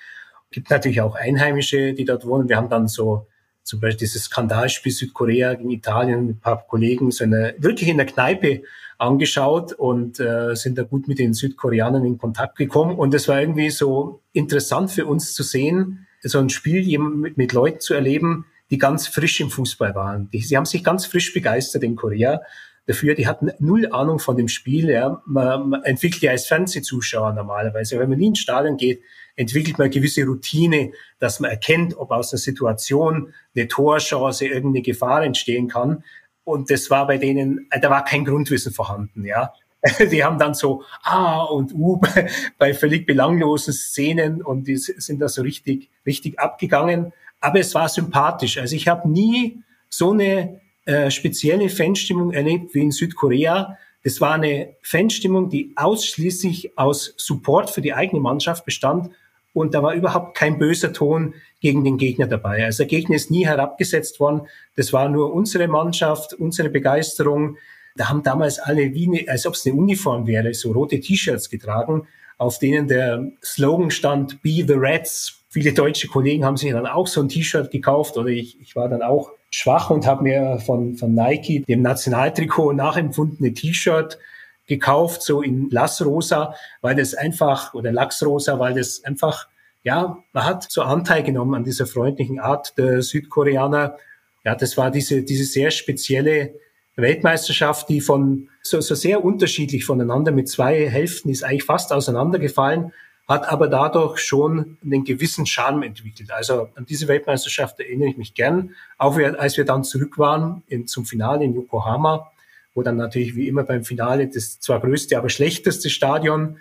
[0.51, 2.49] Gibt natürlich auch Einheimische, die dort wohnen.
[2.49, 3.27] Wir haben dann so
[3.63, 7.97] zum Beispiel dieses Skandalspiel Südkorea gegen Italien mit ein paar Kollegen so eine, wirklich in
[7.97, 8.63] der Kneipe
[8.97, 12.97] angeschaut und äh, sind da gut mit den Südkoreanern in Kontakt gekommen.
[12.97, 17.53] Und es war irgendwie so interessant für uns zu sehen, so ein Spiel mit, mit
[17.53, 20.29] Leuten zu erleben, die ganz frisch im Fußball waren.
[20.31, 22.41] Die, sie haben sich ganz frisch begeistert in Korea
[22.87, 23.15] dafür.
[23.15, 24.89] Die hatten null Ahnung von dem Spiel.
[24.89, 25.21] Ja.
[25.25, 27.99] Man, man entwickelt ja als Fernsehzuschauer normalerweise.
[27.99, 29.01] Wenn man nie ins Stadion geht,
[29.35, 34.83] entwickelt man eine gewisse Routine, dass man erkennt, ob aus einer Situation eine Torchance, irgendeine
[34.83, 36.03] Gefahr entstehen kann.
[36.43, 39.53] Und das war bei denen, da war kein Grundwissen vorhanden, ja.
[40.11, 41.99] Die haben dann so A und U
[42.57, 47.11] bei, völlig belanglosen Szenen und die sind da so richtig, richtig abgegangen.
[47.41, 48.57] Aber es war sympathisch.
[48.57, 53.77] Also ich habe nie so eine äh, spezielle Fanstimmung erlebt wie in Südkorea.
[54.03, 59.09] Das war eine Fanstimmung, die ausschließlich aus Support für die eigene Mannschaft bestand
[59.53, 62.65] und da war überhaupt kein böser Ton gegen den Gegner dabei.
[62.65, 64.41] Also der Gegner ist nie herabgesetzt worden.
[64.75, 67.57] Das war nur unsere Mannschaft, unsere Begeisterung.
[67.95, 71.49] Da haben damals alle wie eine, als ob es eine Uniform wäre, so rote T-Shirts
[71.49, 72.07] getragen,
[72.39, 75.43] auf denen der Slogan stand Be the Reds.
[75.49, 78.89] Viele deutsche Kollegen haben sich dann auch so ein T-Shirt gekauft oder ich, ich war
[78.89, 84.17] dann auch schwach und habe mir von, von Nike, dem Nationaltrikot, nachempfundene T-Shirt
[84.65, 89.47] gekauft, so in Lassrosa, weil das einfach, oder Lachsrosa, weil das einfach,
[89.83, 93.97] ja, man hat so Anteil genommen an dieser freundlichen Art der Südkoreaner.
[94.43, 96.55] Ja, das war diese, diese sehr spezielle
[96.95, 102.91] Weltmeisterschaft, die von so, so sehr unterschiedlich voneinander mit zwei Hälften ist eigentlich fast auseinandergefallen,
[103.27, 106.31] hat aber dadurch schon einen gewissen Charme entwickelt.
[106.31, 110.87] Also an diese Weltmeisterschaft erinnere ich mich gern, auch als wir dann zurück waren in,
[110.87, 112.29] zum Finale in Yokohama
[112.73, 116.57] wo dann natürlich wie immer beim Finale das zwar größte, aber schlechteste Stadion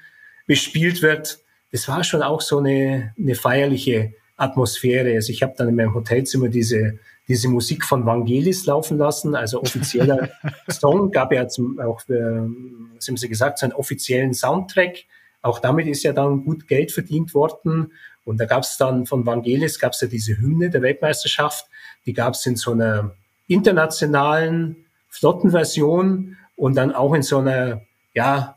[0.47, 1.39] bespielt wird.
[1.71, 5.15] Das war schon auch so eine, eine feierliche Atmosphäre.
[5.15, 6.99] Also ich habe dann in meinem Hotelzimmer diese,
[7.29, 10.29] diese Musik von Vangelis laufen lassen, also offizieller
[10.69, 12.15] Song, gab ja zum, auch, äh,
[12.95, 15.05] was haben Sie gesagt, so einen offiziellen Soundtrack.
[15.43, 17.93] Auch damit ist ja dann gut Geld verdient worden.
[18.25, 21.67] Und da gab es dann von Vangelis, gab es ja diese Hymne der Weltmeisterschaft,
[22.07, 23.15] die gab es in so einer
[23.49, 24.77] internationalen
[25.09, 27.83] Flottenversion und dann auch in so einer,
[28.15, 28.57] ja,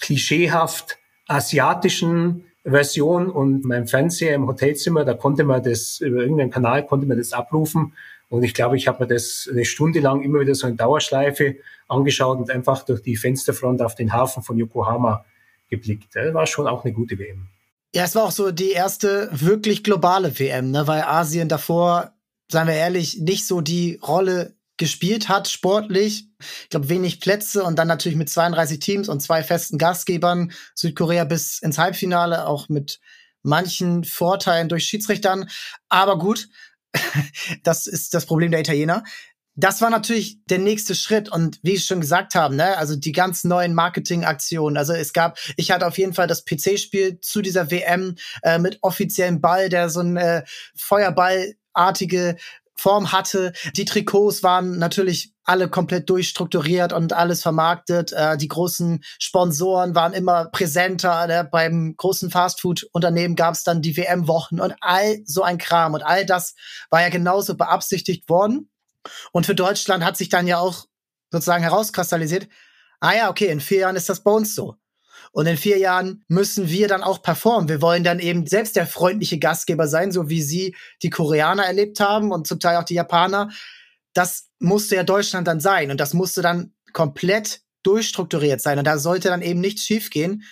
[0.00, 6.84] klischeehaft asiatischen Version und mein Fernseher im Hotelzimmer, da konnte man das, über irgendeinen Kanal
[6.84, 7.94] konnte man das abrufen.
[8.28, 11.56] Und ich glaube, ich habe mir das eine Stunde lang immer wieder so in Dauerschleife
[11.88, 15.24] angeschaut und einfach durch die Fensterfront auf den Hafen von Yokohama
[15.68, 16.14] geblickt.
[16.14, 17.48] Das war schon auch eine gute WM.
[17.94, 20.86] Ja, es war auch so die erste wirklich globale WM, ne?
[20.86, 22.12] weil Asien davor,
[22.50, 26.28] seien wir ehrlich, nicht so die Rolle gespielt hat, sportlich.
[26.64, 30.52] Ich glaube, wenig Plätze und dann natürlich mit 32 Teams und zwei festen Gastgebern.
[30.74, 33.00] Südkorea bis ins Halbfinale, auch mit
[33.42, 35.48] manchen Vorteilen durch Schiedsrichtern.
[35.88, 36.48] Aber gut,
[37.62, 39.04] das ist das Problem der Italiener.
[39.56, 41.30] Das war natürlich der nächste Schritt.
[41.30, 44.76] Und wie ich schon gesagt habe, ne, also die ganz neuen Marketingaktionen.
[44.76, 48.78] Also es gab, ich hatte auf jeden Fall das PC-Spiel zu dieser WM äh, mit
[48.82, 50.44] offiziellem Ball, der so ein äh,
[50.76, 52.36] Feuerballartige
[52.78, 53.52] Form hatte.
[53.74, 58.12] Die Trikots waren natürlich alle komplett durchstrukturiert und alles vermarktet.
[58.12, 61.26] Äh, die großen Sponsoren waren immer präsenter.
[61.26, 61.48] Ne?
[61.50, 65.94] Beim großen Fastfood-Unternehmen gab es dann die WM-Wochen und all so ein Kram.
[65.94, 66.54] Und all das
[66.90, 68.68] war ja genauso beabsichtigt worden.
[69.32, 70.86] Und für Deutschland hat sich dann ja auch
[71.30, 72.48] sozusagen herauskristallisiert,
[73.00, 74.76] ah ja, okay, in vier Jahren ist das bei uns so.
[75.32, 77.68] Und in vier Jahren müssen wir dann auch performen.
[77.68, 82.00] Wir wollen dann eben selbst der freundliche Gastgeber sein, so wie sie die Koreaner erlebt
[82.00, 83.50] haben und zum Teil auch die Japaner.
[84.14, 88.78] Das musste ja Deutschland dann sein und das musste dann komplett durchstrukturiert sein.
[88.78, 90.42] Und da sollte dann eben nichts schiefgehen.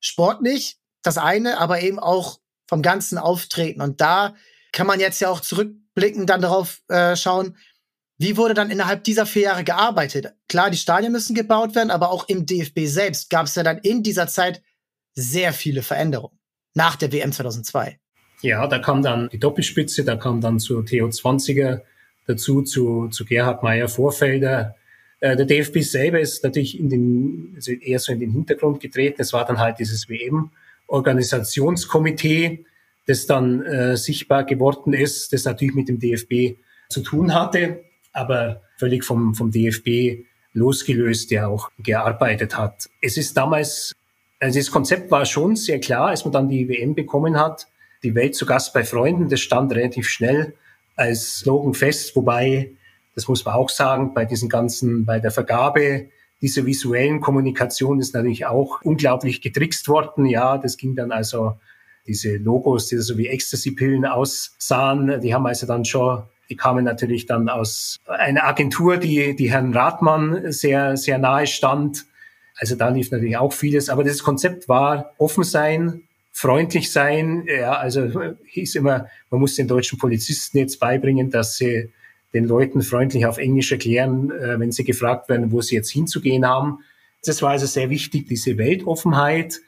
[0.00, 3.80] Sportlich das eine, aber eben auch vom ganzen Auftreten.
[3.82, 4.34] Und da
[4.72, 7.56] kann man jetzt ja auch zurückblicken, dann darauf äh, schauen,
[8.20, 10.34] wie wurde dann innerhalb dieser vier Jahre gearbeitet?
[10.46, 13.78] Klar, die Stadien müssen gebaut werden, aber auch im DFB selbst gab es ja dann
[13.78, 14.60] in dieser Zeit
[15.14, 16.38] sehr viele Veränderungen
[16.74, 17.98] nach der WM 2002.
[18.42, 21.80] Ja, da kam dann die Doppelspitze, da kam dann zu Theo 20er
[22.26, 24.76] dazu, zu, zu Gerhard Meyer Vorfelder.
[25.20, 29.22] Äh, der DFB selber ist natürlich in den, also eher so in den Hintergrund getreten.
[29.22, 32.66] Es war dann halt dieses WM-Organisationskomitee,
[33.06, 36.58] das dann äh, sichtbar geworden ist, das natürlich mit dem DFB
[36.90, 37.80] zu tun hatte
[38.12, 42.88] aber völlig vom, vom DFB losgelöst, der auch gearbeitet hat.
[43.00, 43.94] Es ist damals,
[44.40, 47.66] also das Konzept war schon sehr klar, als man dann die WM bekommen hat.
[48.02, 50.54] Die Welt zu Gast bei Freunden, das stand relativ schnell
[50.96, 52.72] als Slogan fest, wobei,
[53.14, 56.08] das muss man auch sagen, bei diesen ganzen, bei der Vergabe
[56.42, 60.26] dieser visuellen Kommunikation ist natürlich auch unglaublich getrickst worden.
[60.26, 61.54] Ja, das ging dann also,
[62.06, 67.26] diese Logos, die so wie Ecstasy-Pillen aussahen, die haben also dann schon die kamen natürlich
[67.26, 72.06] dann aus einer Agentur, die, die Herrn Rathmann sehr, sehr nahe stand.
[72.56, 73.88] Also da lief natürlich auch vieles.
[73.88, 77.44] Aber das Konzept war offen sein, freundlich sein.
[77.46, 81.92] Ja, also hieß immer, man muss den deutschen Polizisten jetzt beibringen, dass sie
[82.34, 86.46] den Leuten freundlich auf Englisch erklären, äh, wenn sie gefragt werden, wo sie jetzt hinzugehen
[86.46, 86.80] haben.
[87.24, 89.60] Das war also sehr wichtig, diese Weltoffenheit.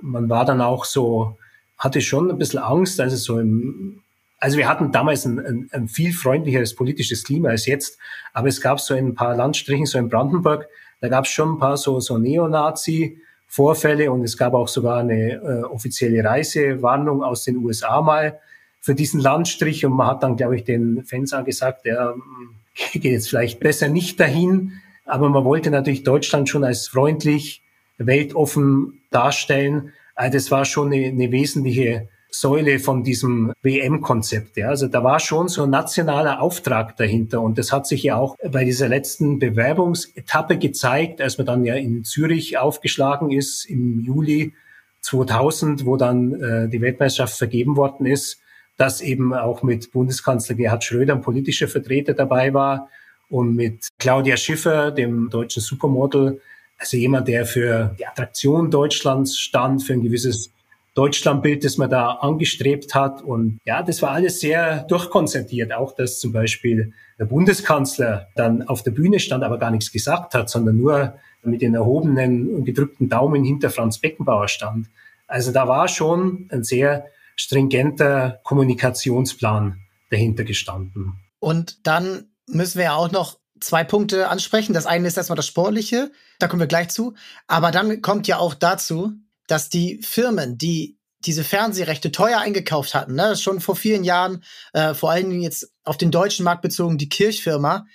[0.00, 1.38] Man war dann auch so,
[1.76, 4.02] hatte schon ein bisschen Angst, also so im
[4.40, 7.98] also wir hatten damals ein, ein, ein viel freundlicheres politisches Klima als jetzt,
[8.32, 10.66] aber es gab so ein paar Landstrichen, so in Brandenburg,
[11.00, 15.34] da gab es schon ein paar so, so Neonazi-Vorfälle und es gab auch sogar eine
[15.34, 18.40] äh, offizielle Reisewarnung aus den USA mal
[18.80, 22.14] für diesen Landstrich und man hat dann, glaube ich, den Fans gesagt, der
[22.92, 24.72] geht jetzt vielleicht besser nicht dahin,
[25.04, 27.62] aber man wollte natürlich Deutschland schon als freundlich,
[27.98, 29.92] weltoffen darstellen.
[30.14, 34.56] Also das war schon eine, eine wesentliche Säule von diesem WM-Konzept.
[34.56, 34.68] Ja.
[34.68, 37.40] Also da war schon so ein nationaler Auftrag dahinter.
[37.40, 41.74] Und das hat sich ja auch bei dieser letzten Bewerbungsetappe gezeigt, als man dann ja
[41.74, 44.54] in Zürich aufgeschlagen ist im Juli
[45.00, 48.40] 2000, wo dann äh, die Weltmeisterschaft vergeben worden ist,
[48.76, 52.88] dass eben auch mit Bundeskanzler Gerhard Schröder ein politischer Vertreter dabei war
[53.28, 56.40] und mit Claudia Schiffer, dem deutschen Supermodel,
[56.78, 60.50] also jemand, der für die Attraktion Deutschlands stand, für ein gewisses
[60.94, 63.22] Deutschlandbild, das man da angestrebt hat.
[63.22, 65.72] Und ja, das war alles sehr durchkonzentriert.
[65.72, 70.34] Auch, dass zum Beispiel der Bundeskanzler dann auf der Bühne stand, aber gar nichts gesagt
[70.34, 74.88] hat, sondern nur mit den erhobenen und gedrückten Daumen hinter Franz Beckenbauer stand.
[75.26, 81.14] Also da war schon ein sehr stringenter Kommunikationsplan dahinter gestanden.
[81.38, 84.74] Und dann müssen wir ja auch noch zwei Punkte ansprechen.
[84.74, 87.14] Das eine ist erstmal das Sportliche, da kommen wir gleich zu.
[87.46, 89.12] Aber dann kommt ja auch dazu,
[89.50, 94.94] dass die Firmen, die diese Fernsehrechte teuer eingekauft hatten, ne, schon vor vielen Jahren, äh,
[94.94, 97.86] vor allen Dingen jetzt auf den deutschen Markt bezogen, die Kirchfirma,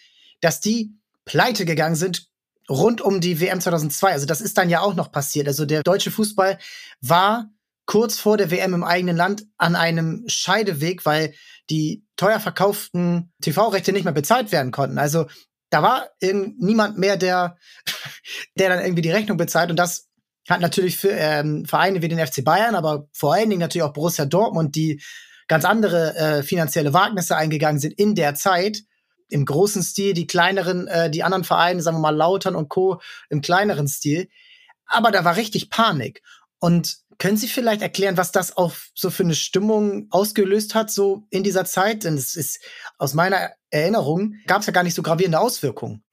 [0.41, 0.93] dass die
[1.25, 2.27] pleite gegangen sind
[2.69, 4.11] rund um die WM 2002.
[4.11, 5.47] Also das ist dann ja auch noch passiert.
[5.47, 6.59] Also der deutsche Fußball
[7.01, 7.49] war
[7.85, 11.33] kurz vor der WM im eigenen Land an einem Scheideweg, weil
[11.69, 14.97] die teuer verkauften TV-Rechte nicht mehr bezahlt werden konnten.
[14.97, 15.27] Also
[15.69, 17.57] da war niemand mehr, der,
[18.55, 19.69] der dann irgendwie die Rechnung bezahlt.
[19.69, 20.07] Und das
[20.49, 23.93] hat natürlich für ähm, Vereine wie den FC Bayern, aber vor allen Dingen natürlich auch
[23.93, 25.01] Borussia Dortmund, die
[25.47, 28.81] ganz andere äh, finanzielle Wagnisse eingegangen sind in der Zeit,
[29.29, 33.01] im großen Stil, die kleineren, äh, die anderen Vereine, sagen wir mal Lautern und Co.
[33.29, 34.29] im kleineren Stil.
[34.85, 36.21] Aber da war richtig Panik.
[36.59, 41.23] Und können Sie vielleicht erklären, was das auch so für eine Stimmung ausgelöst hat, so
[41.29, 42.03] in dieser Zeit?
[42.03, 42.59] Denn es ist
[42.97, 46.04] aus meiner Erinnerung gab es ja gar nicht so gravierende Auswirkungen.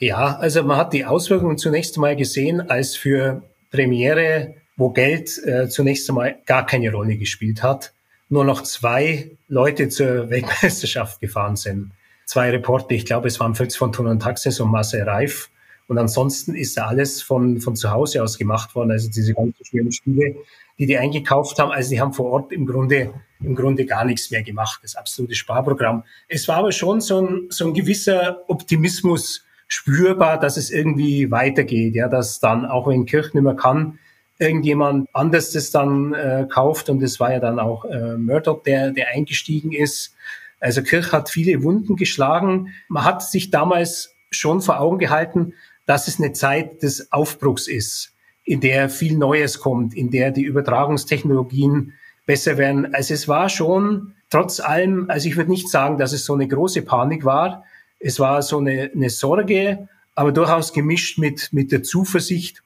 [0.00, 5.68] Ja, also man hat die Auswirkungen zunächst einmal gesehen, als für Premiere, wo Geld äh,
[5.68, 7.92] zunächst einmal gar keine Rolle gespielt hat,
[8.30, 11.92] nur noch zwei Leute zur Weltmeisterschaft gefahren sind.
[12.24, 15.50] zwei Reporter, ich glaube, es waren Fritz von Thun und Taxis und Marcel Reif.
[15.86, 18.92] Und ansonsten ist da alles von, von zu Hause aus gemacht worden.
[18.92, 20.36] Also diese ganzen schweren Spiele,
[20.78, 24.30] die die eingekauft haben, also die haben vor Ort im Grunde, im Grunde gar nichts
[24.30, 24.80] mehr gemacht.
[24.82, 26.04] Das absolute Sparprogramm.
[26.28, 31.94] Es war aber schon so ein, so ein gewisser Optimismus spürbar, dass es irgendwie weitergeht.
[31.94, 33.98] Ja, dass dann, auch wenn Kirch nicht mehr kann,
[34.38, 36.90] irgendjemand anders das dann äh, kauft.
[36.90, 40.14] Und das war ja dann auch äh, Murdoch, der, der eingestiegen ist.
[40.58, 42.68] Also Kirch hat viele Wunden geschlagen.
[42.88, 45.54] Man hat sich damals schon vor Augen gehalten,
[45.86, 48.12] dass es eine Zeit des Aufbruchs ist,
[48.44, 51.94] in der viel Neues kommt, in der die Übertragungstechnologien
[52.26, 52.94] besser werden.
[52.94, 56.48] Also es war schon trotz allem, also ich würde nicht sagen, dass es so eine
[56.48, 57.64] große Panik war.
[58.00, 62.62] Es war so eine, eine Sorge, aber durchaus gemischt mit, mit der Zuversicht,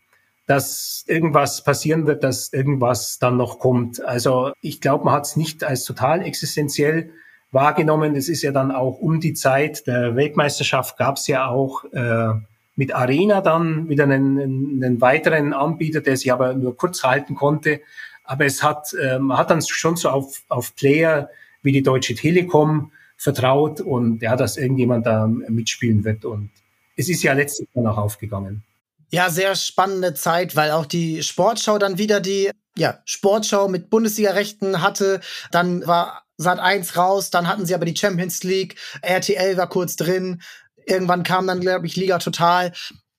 [0.47, 4.05] dass irgendwas passieren wird, dass irgendwas dann noch kommt.
[4.05, 7.11] Also ich glaube, man hat es nicht als total existenziell
[7.51, 8.14] wahrgenommen.
[8.16, 12.35] Es ist ja dann auch um die Zeit der Weltmeisterschaft gab es ja auch äh,
[12.76, 17.80] mit Arena dann wieder einen, einen weiteren Anbieter, der sich aber nur kurz halten konnte.
[18.24, 21.30] Aber es hat, äh, man hat dann schon so auf, auf Player
[21.62, 22.93] wie die Deutsche Telekom
[23.25, 26.25] vertraut und ja, dass irgendjemand da mitspielen wird.
[26.25, 26.51] Und
[26.97, 28.62] es ist ja letztlich dann auch aufgegangen.
[29.11, 34.83] Ja, sehr spannende Zeit, weil auch die Sportschau dann wieder die ja, Sportschau mit Bundesliga-Rechten
[34.83, 35.20] hatte.
[35.51, 39.95] Dann war Sat 1 raus, dann hatten sie aber die Champions League, RTL war kurz
[39.95, 40.41] drin,
[40.87, 42.72] Irgendwann kam dann, glaube ich, Liga Total.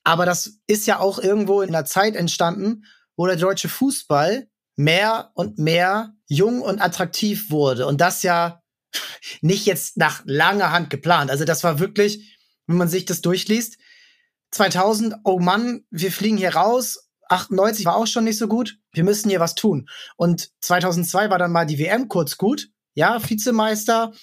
[0.03, 2.85] Aber das ist ja auch irgendwo in einer Zeit entstanden,
[3.15, 7.87] wo der deutsche Fußball mehr und mehr jung und attraktiv wurde.
[7.87, 8.61] Und das ja
[9.41, 11.31] nicht jetzt nach langer Hand geplant.
[11.31, 12.37] Also das war wirklich,
[12.67, 13.77] wenn man sich das durchliest,
[14.51, 17.09] 2000, oh Mann, wir fliegen hier raus.
[17.29, 18.77] 98 war auch schon nicht so gut.
[18.93, 19.89] Wir müssen hier was tun.
[20.15, 22.69] Und 2002 war dann mal die WM kurz gut.
[22.93, 24.13] Ja, Vizemeister,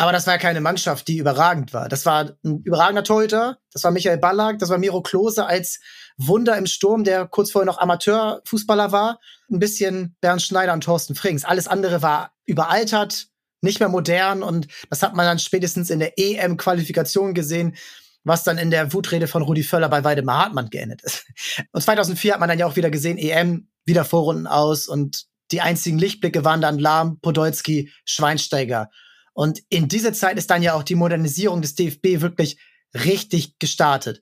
[0.00, 1.88] aber das war ja keine Mannschaft, die überragend war.
[1.88, 3.58] Das war ein überragender Torhüter.
[3.72, 4.60] Das war Michael Ballack.
[4.60, 5.80] Das war Miro Klose als
[6.16, 9.18] Wunder im Sturm, der kurz vorher noch Amateurfußballer war.
[9.50, 11.44] Ein bisschen Bernd Schneider und Thorsten Frings.
[11.44, 13.26] Alles andere war überaltert,
[13.60, 14.42] nicht mehr modern.
[14.42, 17.76] Und das hat man dann spätestens in der EM-Qualifikation gesehen,
[18.24, 21.26] was dann in der Wutrede von Rudi Völler bei Weidemar Hartmann geendet ist.
[21.72, 24.86] Und 2004 hat man dann ja auch wieder gesehen, EM, wieder Vorrunden aus.
[24.86, 28.90] Und die einzigen Lichtblicke waren dann Lahm, Podolski, Schweinsteiger.
[29.32, 32.58] Und in dieser Zeit ist dann ja auch die Modernisierung des DFB wirklich
[32.94, 34.20] richtig gestartet.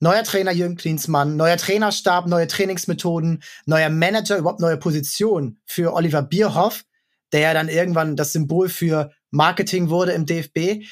[0.00, 6.22] Neuer Trainer Jürgen Klinsmann, neuer Trainerstab, neue Trainingsmethoden, neuer Manager, überhaupt neue Position für Oliver
[6.22, 6.84] Bierhoff,
[7.32, 10.84] der ja dann irgendwann das Symbol für Marketing wurde im DFB.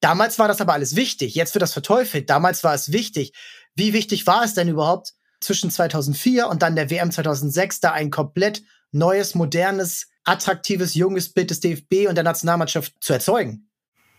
[0.00, 1.34] Damals war das aber alles wichtig.
[1.34, 2.30] Jetzt wird das verteufelt.
[2.30, 3.32] Damals war es wichtig.
[3.74, 8.10] Wie wichtig war es denn überhaupt zwischen 2004 und dann der WM 2006 da ein
[8.10, 13.68] komplett neues, modernes attraktives, junges Bild des DFB und der Nationalmannschaft zu erzeugen.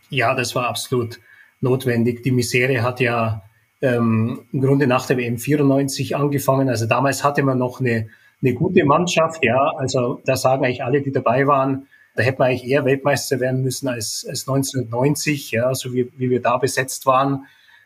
[0.09, 1.19] Ja, das war absolut
[1.61, 2.23] notwendig.
[2.23, 3.43] Die Misere hat ja
[3.81, 6.69] ähm, im Grunde nach der WM 94 angefangen.
[6.69, 8.09] Also damals hatte man noch eine,
[8.41, 9.43] eine gute Mannschaft.
[9.43, 13.39] Ja, also da sagen eigentlich alle, die dabei waren, da hätte man eigentlich eher Weltmeister
[13.39, 17.45] werden müssen als, als 1990, ja, so wie, wie wir da besetzt waren.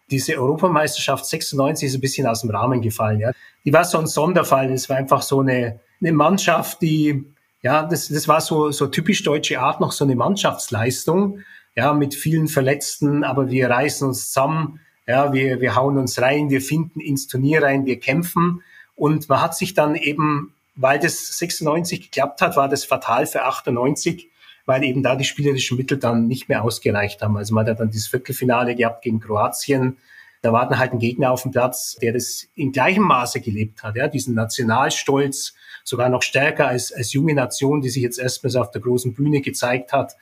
[0.10, 3.20] Diese Europameisterschaft 96 ist ein bisschen aus dem Rahmen gefallen.
[3.20, 3.32] Ja.
[3.66, 4.72] Die war so ein Sonderfall.
[4.72, 7.26] Es war einfach so eine, eine Mannschaft, die
[7.66, 11.40] ja, das, das war so, so typisch deutsche Art, noch so eine Mannschaftsleistung,
[11.76, 16.52] ja, mit vielen Verletzten, aber wir reißen uns zusammen, ja, wir, wir hauen uns rein,
[16.52, 18.62] wir finden ins Turnier rein, wir kämpfen.
[18.96, 23.44] Und man hat sich dann eben, weil das 96 geklappt hat, war das fatal für
[23.44, 24.30] 98,
[24.66, 27.38] weil eben da die spielerischen Mittel dann nicht mehr ausgereicht haben.
[27.38, 29.98] Also man hat dann dieses Viertelfinale gehabt gegen Kroatien.
[30.42, 33.84] Da war dann halt ein Gegner auf dem Platz, der das in gleichem Maße gelebt
[33.84, 38.56] hat, ja, diesen Nationalstolz, sogar noch stärker als, als junge Nation, die sich jetzt erstmals
[38.56, 40.16] auf der großen Bühne gezeigt hat,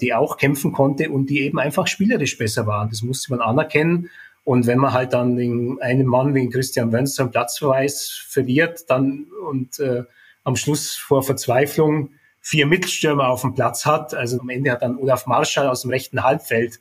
[0.00, 2.88] die auch kämpfen konnte und die eben einfach spielerisch besser waren.
[2.88, 4.10] Das musste man anerkennen.
[4.50, 5.38] Und wenn man halt dann
[5.80, 10.02] einen Mann wie Christian Wönster einen Platzverweis verliert, dann und äh,
[10.42, 14.98] am Schluss vor Verzweiflung vier Mittelstürmer auf dem Platz hat, also am Ende hat dann
[14.98, 16.80] Olaf Marschall aus dem rechten Halbfeld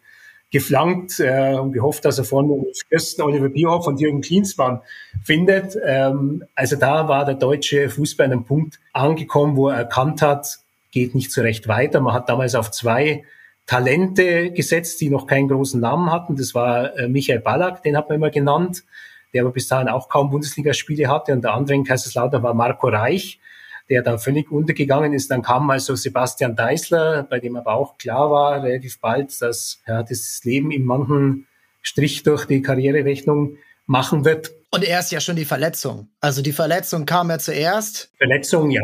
[0.50, 2.60] geflankt äh, und gehofft, dass er vorne
[2.90, 4.82] Fürsten Oliver Bierhoff und Jürgen Klinsmann
[5.24, 5.78] findet.
[5.86, 10.58] Ähm, also da war der deutsche Fußball an einem Punkt angekommen, wo er erkannt hat,
[10.90, 12.02] geht nicht so recht weiter.
[12.02, 13.26] Man hat damals auf zwei
[13.70, 16.36] Talente gesetzt, die noch keinen großen Namen hatten.
[16.36, 18.84] Das war äh, Michael Ballack, den hat man immer genannt,
[19.32, 21.34] der aber bis dahin auch kaum Bundesligaspiele hatte.
[21.34, 23.40] Und der andere in Kaiserslautern war Marco Reich,
[23.88, 25.30] der dann völlig untergegangen ist.
[25.30, 30.02] Dann kam also Sebastian Deißler, bei dem aber auch klar war, relativ bald, dass ja,
[30.02, 31.46] das Leben ihm manchen
[31.84, 34.50] Strich durch die Karriererechnung machen wird.
[34.72, 36.10] Und er ist ja schon die Verletzung.
[36.22, 38.12] Also die Verletzung kam ja zuerst.
[38.18, 38.82] Verletzung, ja,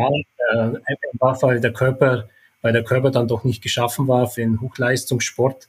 [0.53, 0.73] äh,
[1.19, 2.29] war, weil der Körper,
[2.65, 5.67] weil der Körper dann doch nicht geschaffen war für den Hochleistungssport.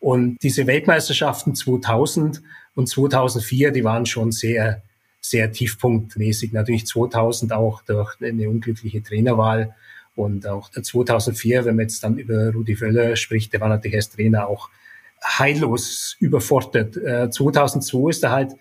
[0.00, 2.40] Und diese Weltmeisterschaften 2000
[2.74, 4.80] und 2004, die waren schon sehr,
[5.20, 6.54] sehr tiefpunktmäßig.
[6.54, 9.74] Natürlich 2000 auch durch eine unglückliche Trainerwahl
[10.16, 14.08] und auch 2004, wenn man jetzt dann über Rudi Völler spricht, der war natürlich als
[14.08, 14.70] Trainer auch
[15.22, 16.94] heillos überfordert.
[16.94, 18.52] 2002 äh, ist er halt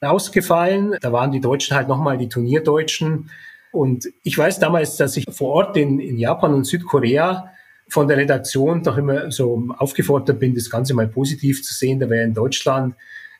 [0.00, 0.94] ausgefallen.
[1.00, 3.30] Da waren die Deutschen halt nochmal die Turnierdeutschen.
[3.72, 7.50] Und ich weiß damals, dass ich vor Ort in, in Japan und Südkorea
[7.88, 11.98] von der Redaktion doch immer so aufgefordert bin, das Ganze mal positiv zu sehen.
[11.98, 12.94] Da wäre in Deutschland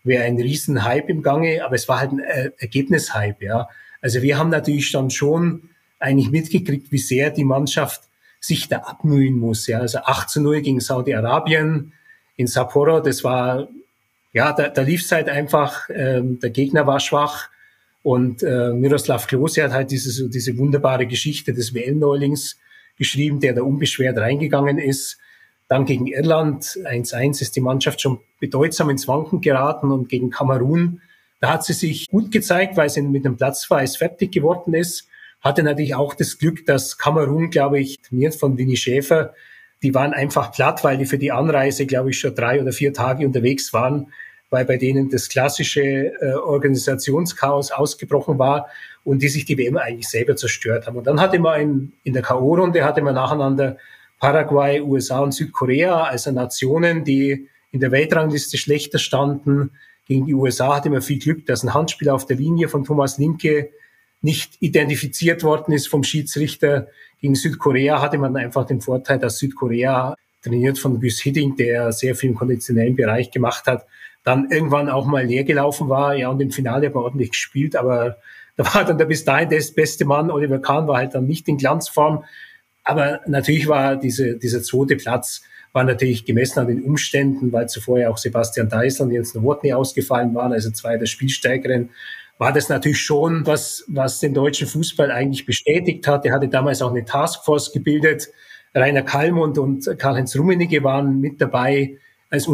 [0.05, 3.69] wäre ein riesen Hype im Gange, aber es war halt ein äh, Ergebnishype, ja.
[4.01, 5.71] Also wir haben natürlich dann schon
[6.01, 8.03] eigentlich mitgekriegt, wie sehr die Mannschaft
[8.41, 9.79] sich da abmühen muss, ja.
[9.79, 11.93] Also 8 zu 0 gegen Saudi-Arabien
[12.37, 13.69] in Sapporo, das war,
[14.33, 17.49] ja, da, da lief es halt einfach, ähm, der Gegner war schwach
[18.03, 22.59] und äh, Miroslav Klose hat halt diese, diese wunderbare Geschichte des WM-Neulings
[22.97, 25.19] geschrieben, der da unbeschwert reingegangen ist.
[25.69, 31.01] Dann gegen Irland 1-1 ist die Mannschaft schon bedeutsam ins Wanken geraten und gegen Kamerun,
[31.41, 35.09] da hat sie sich gut gezeigt, weil sie mit einem Platzverweis fertig geworden ist.
[35.41, 39.35] Hatte natürlich auch das Glück, dass Kamerun, glaube ich, trainiert von Winnie Schäfer,
[39.83, 42.93] die waren einfach platt, weil die für die Anreise, glaube ich, schon drei oder vier
[42.93, 44.13] Tage unterwegs waren,
[44.53, 48.69] weil bei denen das klassische äh, Organisationschaos ausgebrochen war
[49.03, 50.99] und die sich die WM eigentlich selber zerstört haben.
[50.99, 53.79] Und dann hatte man in, in der K.O.-Runde hatte man nacheinander
[54.21, 59.71] Paraguay, USA und Südkorea, also Nationen, die in der Weltrangliste schlechter standen.
[60.07, 63.17] Gegen die USA hatte man viel Glück, dass ein Handspiel auf der Linie von Thomas
[63.17, 63.71] Linke
[64.21, 66.89] nicht identifiziert worden ist vom Schiedsrichter.
[67.21, 72.15] Gegen Südkorea hatte man einfach den Vorteil, dass Südkorea trainiert von Gus Hiddink, der sehr
[72.15, 73.87] viel im konditionellen Bereich gemacht hat,
[74.25, 76.15] dann irgendwann auch mal leer gelaufen war.
[76.15, 78.17] Ja, und im Finale hat man ordentlich gespielt, aber
[78.57, 81.49] da war dann der bis dahin der beste Mann, Oliver Kahn, war halt dann nicht
[81.49, 82.25] in Glanzform.
[82.85, 85.43] Aber natürlich war diese, dieser zweite Platz
[85.73, 89.73] war natürlich gemessen an den Umständen, weil zuvor ja auch Sebastian Deisler und Jens Nowotny
[89.73, 91.91] ausgefallen waren, also zwei der Spielstärkeren,
[92.39, 96.27] war das natürlich schon was, was den deutschen Fußball eigentlich bestätigt hat.
[96.27, 98.29] Er hatte damals auch eine Taskforce gebildet.
[98.75, 101.99] Rainer Kallmund und Karl-Heinz Rummenigge waren mit dabei
[102.31, 102.49] als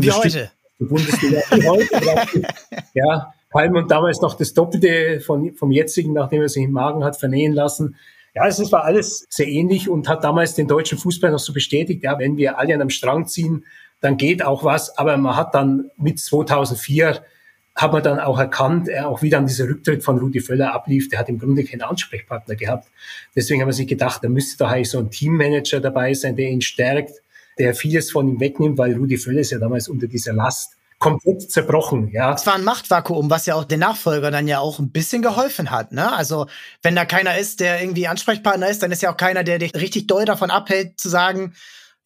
[0.78, 1.42] Unterstützer.
[1.50, 2.42] Bundesliga heute.
[2.94, 7.18] ja, Kallmund damals noch das Doppelte von, vom jetzigen, nachdem er sich im Magen hat
[7.18, 7.96] vernähen lassen.
[8.34, 12.04] Ja, es war alles sehr ähnlich und hat damals den deutschen Fußball noch so bestätigt,
[12.04, 13.64] ja, wenn wir alle an einem Strang ziehen,
[14.00, 14.96] dann geht auch was.
[14.96, 17.22] Aber man hat dann mit 2004
[17.78, 21.08] hat man dann auch erkannt, er auch wieder an dieser Rücktritt von Rudi Völler ablief,
[21.08, 22.88] der hat im Grunde keinen Ansprechpartner gehabt.
[23.36, 26.50] Deswegen haben wir sich gedacht, da müsste doch eigentlich so ein Teammanager dabei sein, der
[26.50, 27.22] ihn stärkt,
[27.58, 31.50] der vieles von ihm wegnimmt, weil Rudi Völler ist ja damals unter dieser Last komplett
[31.50, 32.34] zerbrochen, ja.
[32.34, 35.70] Es war ein Machtvakuum, was ja auch den Nachfolger dann ja auch ein bisschen geholfen
[35.70, 36.12] hat, ne?
[36.12, 36.46] Also,
[36.82, 39.74] wenn da keiner ist, der irgendwie Ansprechpartner ist, dann ist ja auch keiner, der dich
[39.74, 41.54] richtig doll davon abhält, zu sagen,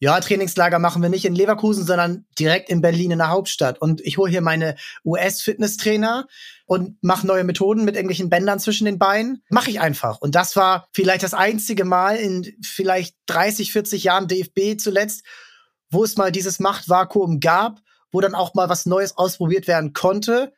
[0.03, 3.79] ja, Trainingslager machen wir nicht in Leverkusen, sondern direkt in Berlin in der Hauptstadt.
[3.79, 4.75] Und ich hole hier meine
[5.05, 6.27] US-Fitnesstrainer
[6.65, 9.41] und mache neue Methoden mit irgendwelchen Bändern zwischen den Beinen.
[9.49, 10.19] Mache ich einfach.
[10.19, 15.23] Und das war vielleicht das einzige Mal in vielleicht 30, 40 Jahren DFB zuletzt,
[15.89, 17.79] wo es mal dieses Machtvakuum gab,
[18.11, 20.51] wo dann auch mal was Neues ausprobiert werden konnte.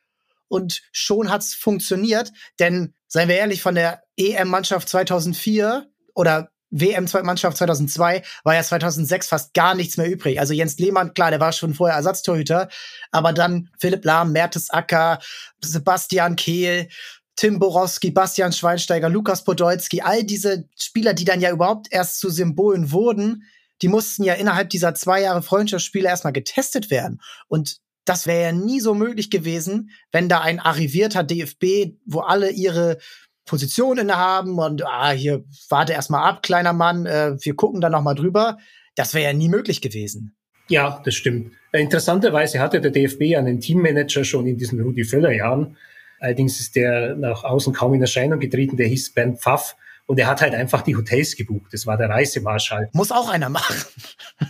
[0.47, 2.31] Und schon hat's funktioniert.
[2.57, 9.53] Denn, seien wir ehrlich, von der EM-Mannschaft 2004 oder WM-Mannschaft 2002 war ja 2006 fast
[9.53, 10.39] gar nichts mehr übrig.
[10.39, 12.67] Also Jens Lehmann, klar, der war schon vorher Ersatztorhüter,
[13.11, 15.19] aber dann Philipp Lahm, Mertes Acker,
[15.63, 16.89] Sebastian Kehl,
[17.35, 22.29] Tim Borowski, Bastian Schweinsteiger, Lukas Podolski, all diese Spieler, die dann ja überhaupt erst zu
[22.29, 23.43] Symbolen wurden,
[23.81, 27.21] die mussten ja innerhalb dieser zwei Jahre Freundschaftsspiele erstmal getestet werden.
[27.47, 32.51] Und das wäre ja nie so möglich gewesen, wenn da ein arrivierter DFB, wo alle
[32.51, 32.99] ihre
[33.45, 38.15] Position innehaben und ah, hier warte erstmal ab, kleiner Mann, äh, wir gucken dann nochmal
[38.15, 38.57] drüber.
[38.95, 40.35] Das wäre ja nie möglich gewesen.
[40.67, 41.53] Ja, das stimmt.
[41.71, 45.77] Äh, interessanterweise hatte der DFB einen Teammanager schon in diesen Rudi Völler Jahren.
[46.19, 48.77] Allerdings ist der nach außen kaum in Erscheinung getreten.
[48.77, 49.75] Der hieß Bernd Pfaff
[50.07, 51.71] und er hat halt einfach die Hotels gebucht.
[51.71, 52.89] Das war der Reisemarschall.
[52.93, 53.75] Muss auch einer machen.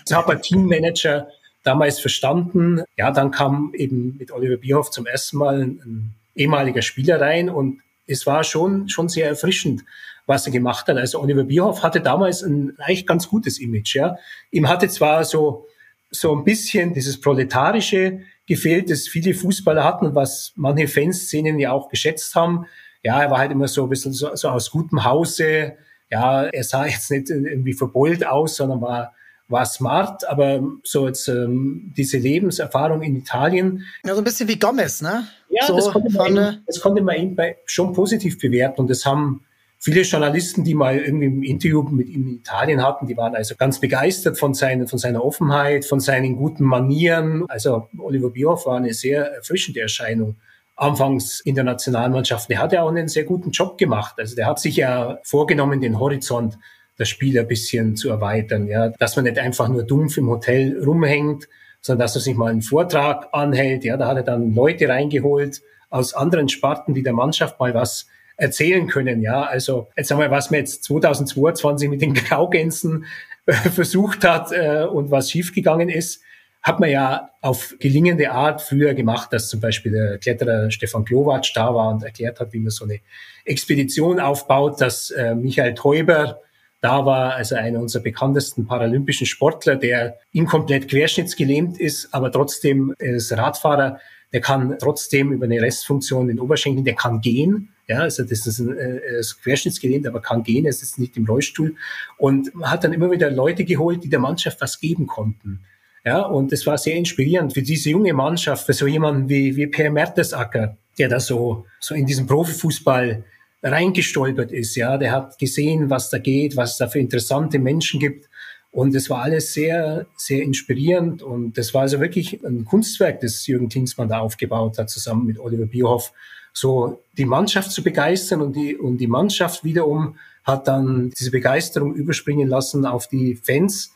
[0.08, 1.28] Das hat der Teammanager
[1.64, 2.84] damals verstanden.
[2.96, 7.82] Ja, dann kam eben mit Oliver Bierhoff zum ersten Mal ein ehemaliger Spieler rein und
[8.08, 9.84] es war schon, schon sehr erfrischend,
[10.26, 10.97] was er gemacht hat.
[10.97, 14.18] Also Oliver Bierhoff hatte damals ein eigentlich ganz gutes Image, ja.
[14.51, 15.68] Ihm hatte zwar so,
[16.12, 21.72] so ein bisschen dieses proletarische gefehlt, das viele Fußballer hatten und was manche Fanszenen ja
[21.72, 22.66] auch geschätzt haben.
[23.03, 25.74] Ja, er war halt immer so ein bisschen so, so aus gutem Hause.
[26.10, 29.14] Ja, er sah jetzt nicht irgendwie verbeult aus, sondern war
[29.47, 33.86] war smart, aber so jetzt ähm, diese Lebenserfahrung in Italien.
[34.03, 35.28] Ja, so ein bisschen wie Gomez, ne?
[35.56, 39.06] Ja, so das, konnte man, das konnte man ihm bei, schon positiv bewerten und das
[39.06, 39.45] haben
[39.80, 43.56] viele Journalisten, die mal irgendwie im Interview mit ihm in Italien hatten, die waren also
[43.56, 47.45] ganz begeistert von, seinen, von seiner Offenheit, von seinen guten Manieren.
[47.47, 50.36] Also Oliver Bierhoff war eine sehr erfrischende Erscheinung
[50.76, 52.49] anfangs in der Nationalmannschaft.
[52.49, 54.16] Der hat ja auch einen sehr guten Job gemacht.
[54.18, 56.58] Also der hat sich ja vorgenommen, den Horizont
[56.97, 60.82] der Spieler ein bisschen zu erweitern, ja, dass man nicht einfach nur dumpf im Hotel
[60.84, 61.47] rumhängt,
[61.86, 63.84] sondern dass er sich mal einen Vortrag anhält.
[63.84, 65.62] Ja, da hat er dann Leute reingeholt
[65.92, 68.08] aus anderen Sparten, die der Mannschaft mal was
[68.38, 69.22] erzählen können.
[69.22, 73.06] Ja, also jetzt einmal, was man jetzt 2022 mit den Graugänsen
[73.46, 76.24] äh, versucht hat äh, und was schiefgegangen ist,
[76.64, 81.54] hat man ja auf gelingende Art früher gemacht, dass zum Beispiel der Kletterer Stefan Glowacz
[81.54, 83.00] da war und erklärt hat, wie man so eine
[83.46, 86.42] Expedition aufbaut, dass äh, Michael Teuber
[86.82, 93.32] da war, also einer unserer bekanntesten paralympischen Sportler, der inkomplett querschnittsgelähmt ist, aber trotzdem ist
[93.32, 93.99] Radfahrer,
[94.34, 97.69] der kann trotzdem über eine Restfunktion den Oberschenkeln, der kann gehen.
[97.88, 101.26] Ja, also das ist, ein, äh, ist querschnittsgelähmt, aber kann gehen, er sitzt nicht im
[101.26, 101.76] Rollstuhl.
[102.17, 105.61] Und man hat dann immer wieder Leute geholt, die der Mannschaft was geben konnten.
[106.03, 109.67] Ja, und das war sehr inspirierend für diese junge Mannschaft, für so jemanden wie, wie
[109.67, 113.23] Per Mertesacker, der da so, so in diesen Profifußball
[113.66, 114.76] reingestolpert ist.
[114.76, 118.30] Ja, der hat gesehen, was da geht, was da für interessante Menschen gibt.
[118.72, 121.24] Und es war alles sehr, sehr inspirierend.
[121.24, 125.39] Und das war also wirklich ein Kunstwerk, das Jürgen Klinsmann da aufgebaut hat, zusammen mit
[125.39, 126.11] Oliver Bierhoff,
[126.53, 128.41] so die Mannschaft zu begeistern.
[128.41, 133.91] Und die, und die Mannschaft wiederum hat dann diese Begeisterung überspringen lassen auf die Fans,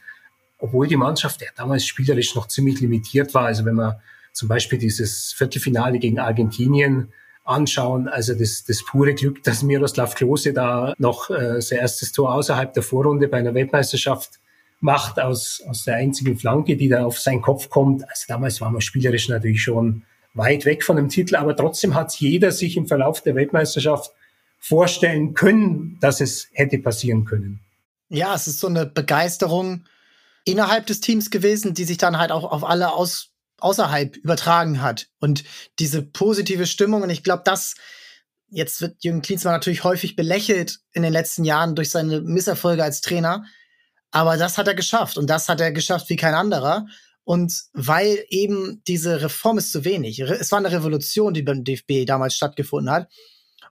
[0.57, 3.45] obwohl die Mannschaft ja damals spielerisch noch ziemlich limitiert war.
[3.45, 3.95] Also wenn man
[4.33, 7.09] zum Beispiel dieses Viertelfinale gegen Argentinien
[7.49, 12.33] anschauen, also das, das pure Glück, dass Miroslav Klose da noch äh, sein erstes Tor
[12.33, 14.39] außerhalb der Vorrunde bei einer Weltmeisterschaft
[14.81, 18.07] macht aus, aus der einzigen Flanke, die da auf seinen Kopf kommt.
[18.09, 22.13] Also damals war man spielerisch natürlich schon weit weg von dem Titel, aber trotzdem hat
[22.15, 24.11] jeder sich im Verlauf der Weltmeisterschaft
[24.59, 27.59] vorstellen können, dass es hätte passieren können.
[28.09, 29.85] Ja, es ist so eine Begeisterung,
[30.45, 33.29] innerhalb des Teams gewesen, die sich dann halt auch auf alle aus,
[33.61, 35.07] außerhalb übertragen hat.
[35.19, 35.43] Und
[35.79, 37.75] diese positive Stimmung, und ich glaube, das,
[38.49, 43.01] jetzt wird Jürgen Klinsmann natürlich häufig belächelt in den letzten Jahren durch seine Misserfolge als
[43.01, 43.45] Trainer.
[44.11, 46.87] Aber das hat er geschafft und das hat er geschafft wie kein anderer.
[47.23, 50.19] Und weil eben diese Reform ist zu wenig.
[50.19, 53.07] Es war eine Revolution, die beim DFB damals stattgefunden hat.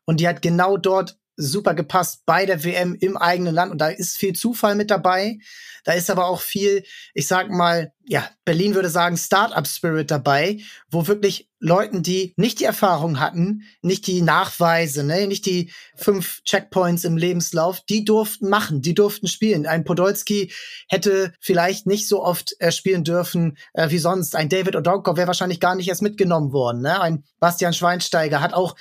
[0.04, 3.72] Und die hat genau dort super gepasst bei der WM im eigenen Land.
[3.72, 5.38] Und da ist viel Zufall mit dabei.
[5.84, 6.84] Da ist aber auch viel,
[7.14, 10.58] ich sag mal, ja, Berlin würde sagen, Startup-Spirit dabei,
[10.90, 16.42] wo wirklich Leuten, die nicht die Erfahrung hatten, nicht die Nachweise, ne, nicht die fünf
[16.44, 19.66] Checkpoints im Lebenslauf, die durften machen, die durften spielen.
[19.66, 20.52] Ein Podolski
[20.88, 24.36] hätte vielleicht nicht so oft äh, spielen dürfen äh, wie sonst.
[24.36, 26.82] Ein David Odonko wäre wahrscheinlich gar nicht erst mitgenommen worden.
[26.82, 27.00] Ne?
[27.00, 28.76] Ein Bastian Schweinsteiger hat auch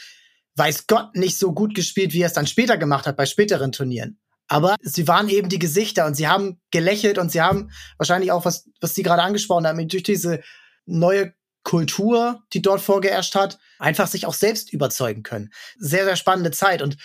[0.58, 3.72] weiß Gott nicht so gut gespielt, wie er es dann später gemacht hat bei späteren
[3.72, 4.20] Turnieren.
[4.48, 8.46] Aber sie waren eben die Gesichter und sie haben gelächelt und sie haben wahrscheinlich auch,
[8.46, 10.42] was, was Sie gerade angesprochen haben, durch diese
[10.86, 11.34] neue
[11.64, 15.50] Kultur, die dort vorgeherrscht hat, einfach sich auch selbst überzeugen können.
[15.78, 16.82] Sehr, sehr spannende Zeit.
[16.82, 16.98] Und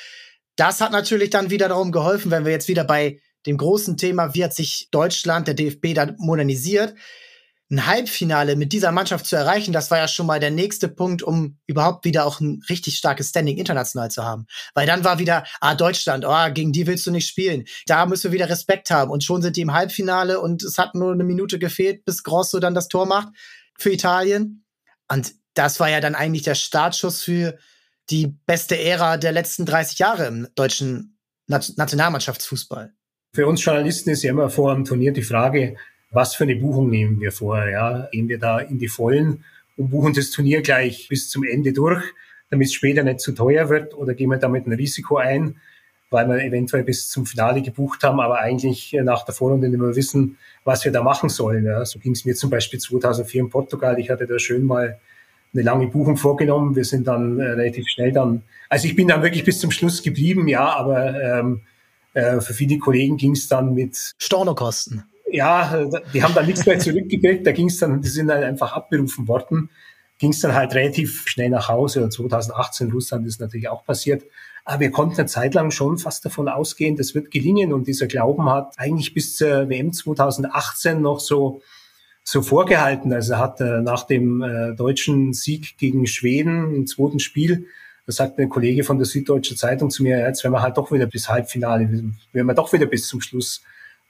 [0.54, 4.34] das hat natürlich dann wieder darum geholfen, wenn wir jetzt wieder bei dem großen Thema,
[4.34, 6.94] wie hat sich Deutschland, der DFB da modernisiert,
[7.72, 11.22] ein Halbfinale mit dieser Mannschaft zu erreichen, das war ja schon mal der nächste Punkt,
[11.22, 14.46] um überhaupt wieder auch ein richtig starkes Standing international zu haben.
[14.74, 17.64] Weil dann war wieder, ah, Deutschland, oh, gegen die willst du nicht spielen.
[17.86, 19.10] Da müssen wir wieder Respekt haben.
[19.10, 22.60] Und schon sind die im Halbfinale und es hat nur eine Minute gefehlt, bis Grosso
[22.60, 23.28] dann das Tor macht
[23.78, 24.66] für Italien.
[25.08, 27.56] Und das war ja dann eigentlich der Startschuss für
[28.10, 32.92] die beste Ära der letzten 30 Jahre im deutschen Nationalmannschaftsfußball.
[33.34, 35.76] Für uns Journalisten ist ja immer vor dem Turnier die Frage,
[36.12, 37.66] was für eine Buchung nehmen wir vor?
[37.66, 38.08] Ja?
[38.12, 39.44] Gehen wir da in die Vollen
[39.76, 42.02] und buchen das Turnier gleich bis zum Ende durch,
[42.50, 43.94] damit es später nicht zu teuer wird?
[43.94, 45.56] Oder gehen wir damit ein Risiko ein,
[46.10, 49.96] weil wir eventuell bis zum Finale gebucht haben, aber eigentlich nach der Vorrunde nicht mehr
[49.96, 51.64] wissen, was wir da machen sollen?
[51.64, 51.84] Ja?
[51.84, 53.98] So ging es mir zum Beispiel 2004 in Portugal.
[53.98, 55.00] Ich hatte da schön mal
[55.54, 56.76] eine lange Buchung vorgenommen.
[56.76, 60.02] Wir sind dann äh, relativ schnell dann, also ich bin dann wirklich bis zum Schluss
[60.02, 61.60] geblieben, ja, aber ähm,
[62.14, 66.78] äh, für viele Kollegen ging es dann mit Stornokosten ja, die haben dann nichts mehr
[66.78, 67.46] zurückgekriegt.
[67.46, 69.70] Da ging es dann, die sind halt einfach abberufen worden.
[70.18, 72.04] Ging es dann halt relativ schnell nach Hause.
[72.04, 74.24] Und 2018 in Russland ist natürlich auch passiert.
[74.64, 77.72] Aber wir konnten eine Zeit lang schon fast davon ausgehen, das wird gelingen.
[77.72, 81.62] Und dieser Glauben hat eigentlich bis zur WM 2018 noch so
[82.24, 83.12] so vorgehalten.
[83.12, 87.66] Also hat äh, nach dem äh, deutschen Sieg gegen Schweden im zweiten Spiel,
[88.06, 90.90] da sagt ein Kollege von der Süddeutschen Zeitung zu mir, jetzt werden wir halt doch
[90.90, 93.62] wieder bis Halbfinale, werden wir doch wieder bis zum Schluss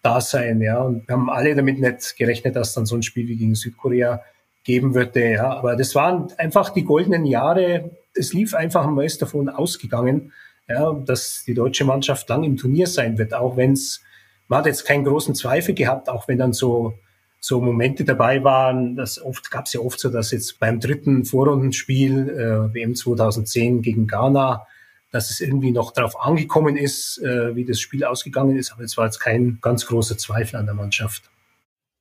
[0.02, 0.60] da sein.
[0.60, 0.80] Ja.
[0.80, 4.22] Und wir haben alle damit nicht gerechnet, dass dann so ein Spiel wie gegen Südkorea
[4.64, 5.32] geben würde.
[5.32, 5.52] Ja.
[5.56, 7.90] Aber das waren einfach die goldenen Jahre.
[8.14, 10.32] Es lief einfach, man ist davon ausgegangen,
[10.68, 14.00] ja, dass die deutsche Mannschaft lang im Turnier sein wird, auch wenn es,
[14.48, 16.94] man hat jetzt keinen großen Zweifel gehabt, auch wenn dann so
[17.44, 18.94] so Momente dabei waren.
[18.94, 23.82] Das oft gab es ja oft so, dass jetzt beim dritten Vorrundenspiel äh, WM 2010
[23.82, 24.64] gegen Ghana,
[25.12, 28.72] dass es irgendwie noch darauf angekommen ist, äh, wie das Spiel ausgegangen ist.
[28.72, 31.30] Aber es war jetzt kein ganz großer Zweifel an der Mannschaft.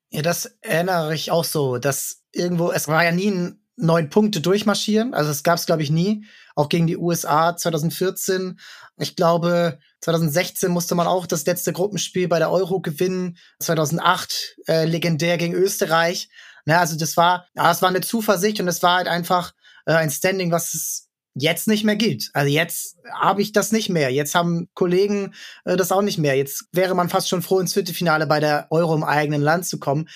[0.10, 4.42] Ja, das erinnere ich auch so, dass irgendwo, es war ja nie ein neun Punkte
[4.42, 5.14] durchmarschieren.
[5.14, 6.26] Also es gab es, glaube ich, nie.
[6.56, 8.60] Auch gegen die USA 2014.
[8.98, 13.38] Ich glaube, 2016 musste man auch das letzte Gruppenspiel bei der Euro gewinnen.
[13.60, 16.30] 2008 äh, legendär gegen Österreich.
[16.66, 19.54] Na, also das war, ja, es war eine Zuversicht und es war halt einfach
[19.86, 22.30] äh, ein Standing, was es jetzt nicht mehr gilt.
[22.34, 24.12] Also jetzt habe ich das nicht mehr.
[24.12, 25.34] Jetzt haben Kollegen
[25.66, 26.36] äh, das auch nicht mehr.
[26.36, 29.80] Jetzt wäre man fast schon froh, ins Viertelfinale bei der Euro im eigenen Land zu
[29.80, 30.10] kommen.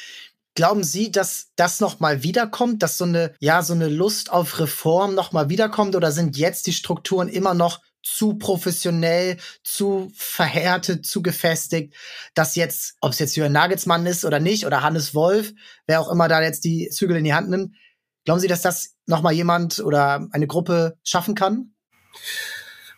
[0.55, 4.59] Glauben Sie, dass das noch mal wiederkommt, dass so eine ja so eine Lust auf
[4.59, 11.05] Reform noch mal wiederkommt oder sind jetzt die Strukturen immer noch zu professionell, zu verhärtet,
[11.05, 11.95] zu gefestigt,
[12.35, 15.53] dass jetzt, ob es jetzt Jürgen Nagelsmann ist oder nicht oder Hannes Wolf,
[15.87, 17.75] wer auch immer da jetzt die Zügel in die Hand nimmt,
[18.25, 21.71] glauben Sie, dass das noch mal jemand oder eine Gruppe schaffen kann?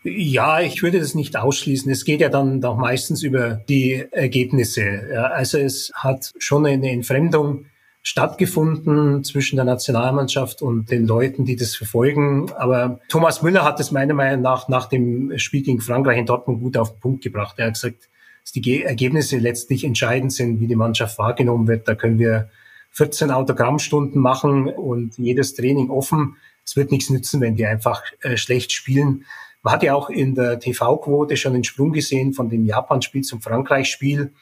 [0.03, 1.91] Ja, ich würde das nicht ausschließen.
[1.91, 5.29] Es geht ja dann doch meistens über die Ergebnisse.
[5.33, 7.65] Also es hat schon eine Entfremdung
[8.03, 12.49] stattgefunden zwischen der Nationalmannschaft und den Leuten, die das verfolgen.
[12.53, 16.61] Aber Thomas Müller hat es meiner Meinung nach nach dem Spiel gegen Frankreich in Dortmund
[16.61, 17.55] gut auf den Punkt gebracht.
[17.57, 18.07] Er hat gesagt,
[18.43, 21.85] dass die Ergebnisse letztlich entscheidend sind, wie die Mannschaft wahrgenommen wird.
[21.85, 22.49] Da können wir
[22.91, 26.37] 14 Autogrammstunden machen und jedes Training offen.
[26.65, 29.25] Es wird nichts nützen, wenn wir einfach äh, schlecht spielen.
[29.63, 33.41] Man hat ja auch in der TV-Quote schon den Sprung gesehen von dem Japan-Spiel zum
[33.41, 34.33] Frankreich-Spiel.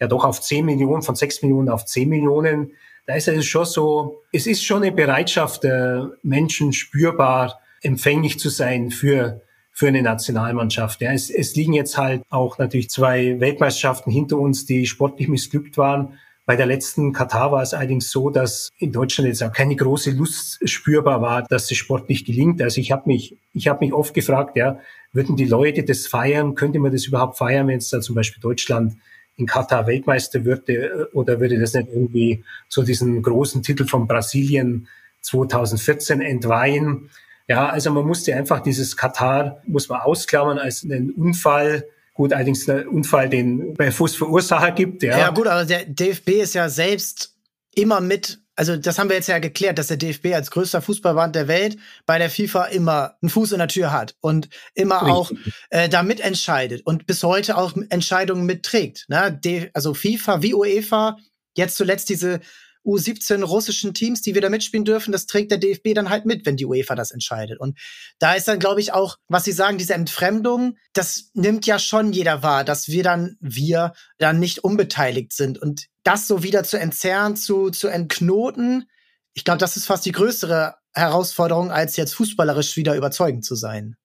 [0.00, 2.72] Ja, doch auf 10 Millionen, von 6 Millionen auf 10 Millionen.
[3.06, 8.48] Da ist es schon so, es ist schon eine Bereitschaft der Menschen spürbar, empfänglich zu
[8.48, 9.42] sein für
[9.76, 11.00] für eine Nationalmannschaft.
[11.00, 15.76] Ja, es, es liegen jetzt halt auch natürlich zwei Weltmeisterschaften hinter uns, die sportlich missglückt
[15.76, 16.16] waren.
[16.46, 20.10] Bei der letzten Katar war es allerdings so, dass in Deutschland jetzt auch keine große
[20.10, 22.60] Lust spürbar war, dass es sportlich gelingt.
[22.60, 24.78] Also ich habe mich, ich habe mich oft gefragt, ja,
[25.12, 26.54] würden die Leute das feiern?
[26.54, 28.94] Könnte man das überhaupt feiern, wenn es da zum Beispiel Deutschland
[29.36, 31.08] in Katar Weltmeister würde?
[31.14, 34.88] Oder würde das nicht irgendwie so diesen großen Titel von Brasilien
[35.22, 37.08] 2014 entweihen?
[37.48, 42.64] Ja, also man musste einfach dieses Katar, muss man ausklammern als einen Unfall, Gut, allerdings
[42.64, 45.02] der Unfall, den bei Fußverursacher gibt.
[45.02, 45.18] Ja.
[45.18, 47.34] ja, gut, aber der DFB ist ja selbst
[47.74, 51.34] immer mit also das haben wir jetzt ja geklärt, dass der DFB als größter Fußballband
[51.34, 55.12] der Welt bei der FIFA immer einen Fuß in der Tür hat und immer Richtig.
[55.12, 55.32] auch
[55.70, 59.06] äh, da mitentscheidet und bis heute auch Entscheidungen mitträgt.
[59.08, 59.40] Ne?
[59.74, 61.16] also FIFA wie UEFA,
[61.56, 62.40] jetzt zuletzt diese
[62.84, 66.56] U17 russischen Teams, die wir mitspielen dürfen, das trägt der DFB dann halt mit, wenn
[66.56, 67.58] die UEFA das entscheidet.
[67.58, 67.78] Und
[68.18, 72.12] da ist dann, glaube ich, auch, was Sie sagen, diese Entfremdung, das nimmt ja schon
[72.12, 75.58] jeder wahr, dass wir dann, wir dann nicht unbeteiligt sind.
[75.60, 78.86] Und das so wieder zu entzerren, zu, zu entknoten,
[79.34, 83.96] ich glaube, das ist fast die größere Herausforderung, als jetzt fußballerisch wieder überzeugend zu sein.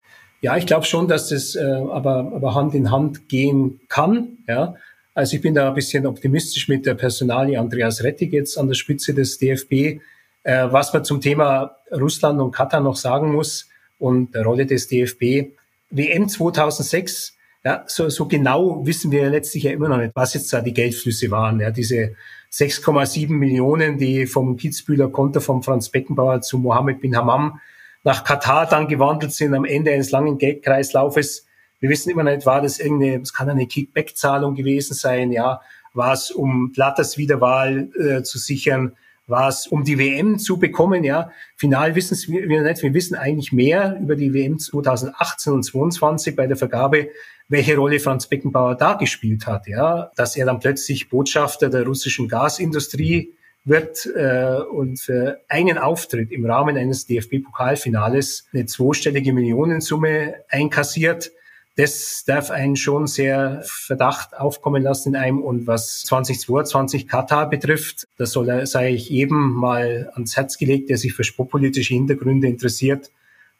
[0.41, 4.39] Ja, ich glaube schon, dass das äh, aber, aber Hand in Hand gehen kann.
[4.47, 4.75] Ja,
[5.19, 8.75] also ich bin da ein bisschen optimistisch mit der Personalie Andreas Rettig jetzt an der
[8.75, 9.99] Spitze des DFB.
[10.43, 13.67] Äh, was man zum Thema Russland und Katar noch sagen muss
[13.97, 15.51] und der Rolle des DFB.
[15.89, 20.53] WM 2006, ja, so, so genau wissen wir letztlich ja immer noch nicht, was jetzt
[20.53, 21.59] da die Geldflüsse waren.
[21.59, 22.15] Ja, diese
[22.53, 27.59] 6,7 Millionen, die vom Kitzbühler Konto von Franz Beckenbauer zu Mohammed bin Hammam
[28.05, 31.45] nach Katar dann gewandelt sind am Ende eines langen Geldkreislaufes.
[31.79, 35.61] Wir wissen immer nicht, war das irgendeine, es kann eine Kickback-Zahlung gewesen sein, ja,
[35.93, 38.93] war es um Blatters Wiederwahl äh, zu sichern,
[39.27, 41.31] war es um die WM zu bekommen, ja.
[41.55, 46.47] Final wissen wir nicht, wir wissen eigentlich mehr über die WM 2018 und 22 bei
[46.47, 47.09] der Vergabe,
[47.47, 52.27] welche Rolle Franz Beckenbauer da gespielt hat, ja, dass er dann plötzlich Botschafter der russischen
[52.27, 53.33] Gasindustrie
[53.65, 61.31] wird äh, und für einen Auftritt im Rahmen eines DFB-Pokalfinales eine zweistellige Millionensumme einkassiert
[61.79, 65.41] das darf einen schon sehr Verdacht aufkommen lassen in einem.
[65.41, 70.97] Und was 2022 Katar betrifft, das soll, sei ich jedem mal ans Herz gelegt, der
[70.97, 73.11] sich für sportpolitische Hintergründe interessiert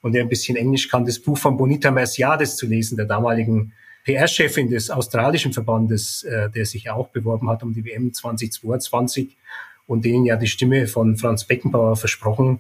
[0.02, 3.72] und der ein bisschen Englisch kann, das Buch von Bonita Merciades zu lesen, der damaligen
[4.04, 9.38] PR-Chefin des australischen Verbandes, äh, der sich auch beworben hat um die WM 2022
[9.88, 12.60] und denen ja die Stimme von Franz Beckenbauer versprochen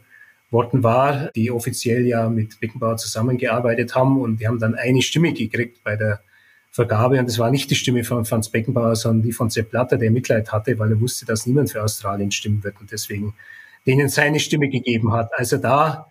[0.51, 5.33] worden war, die offiziell ja mit Beckenbauer zusammengearbeitet haben und die haben dann eine Stimme
[5.33, 6.21] gekriegt bei der
[6.71, 9.97] Vergabe und das war nicht die Stimme von Franz Beckenbauer, sondern die von Sepp Blatter,
[9.97, 13.33] der Mitleid hatte, weil er wusste, dass niemand für Australien stimmen wird und deswegen
[13.85, 15.31] denen seine Stimme gegeben hat.
[15.37, 16.07] Also da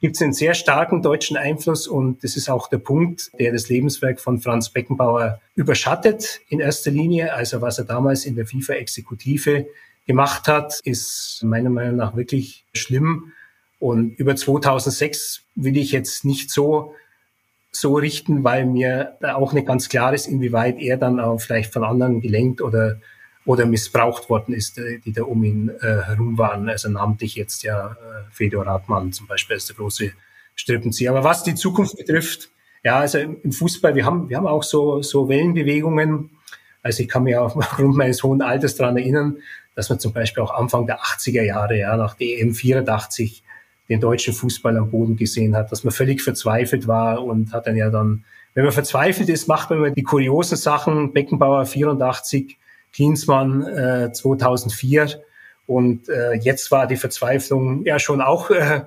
[0.00, 3.68] gibt es einen sehr starken deutschen Einfluss und das ist auch der Punkt, der das
[3.68, 7.34] Lebenswerk von Franz Beckenbauer überschattet in erster Linie.
[7.34, 9.66] Also was er damals in der FIFA-Exekutive
[10.06, 13.32] gemacht hat, ist meiner Meinung nach wirklich schlimm.
[13.78, 16.94] Und über 2006 will ich jetzt nicht so
[17.70, 21.72] so richten, weil mir da auch nicht ganz klar ist, inwieweit er dann auch vielleicht
[21.72, 22.98] von anderen gelenkt oder
[23.48, 26.68] oder missbraucht worden ist, äh, die da um ihn äh, herum waren.
[26.68, 30.12] Also namentlich jetzt ja äh, Fedor Radmann zum Beispiel als der große
[30.54, 31.10] Strippenzieher.
[31.10, 32.50] Aber was die Zukunft betrifft,
[32.84, 36.30] ja, also im Fußball, wir haben, wir haben auch so, so Wellenbewegungen.
[36.82, 39.38] Also ich kann mich auch aufgrund meines hohen Alters daran erinnern,
[39.74, 43.42] dass man zum Beispiel auch Anfang der 80er Jahre, ja, nach DM 84,
[43.88, 47.76] den deutschen Fußball am Boden gesehen hat, dass man völlig verzweifelt war und hat dann
[47.76, 48.24] ja dann,
[48.54, 51.12] wenn man verzweifelt ist, macht man immer die kuriosen Sachen.
[51.12, 52.58] Beckenbauer 84
[52.92, 55.22] Klinsmann äh, 2004.
[55.66, 58.82] Und äh, jetzt war die Verzweiflung ja schon auch, äh,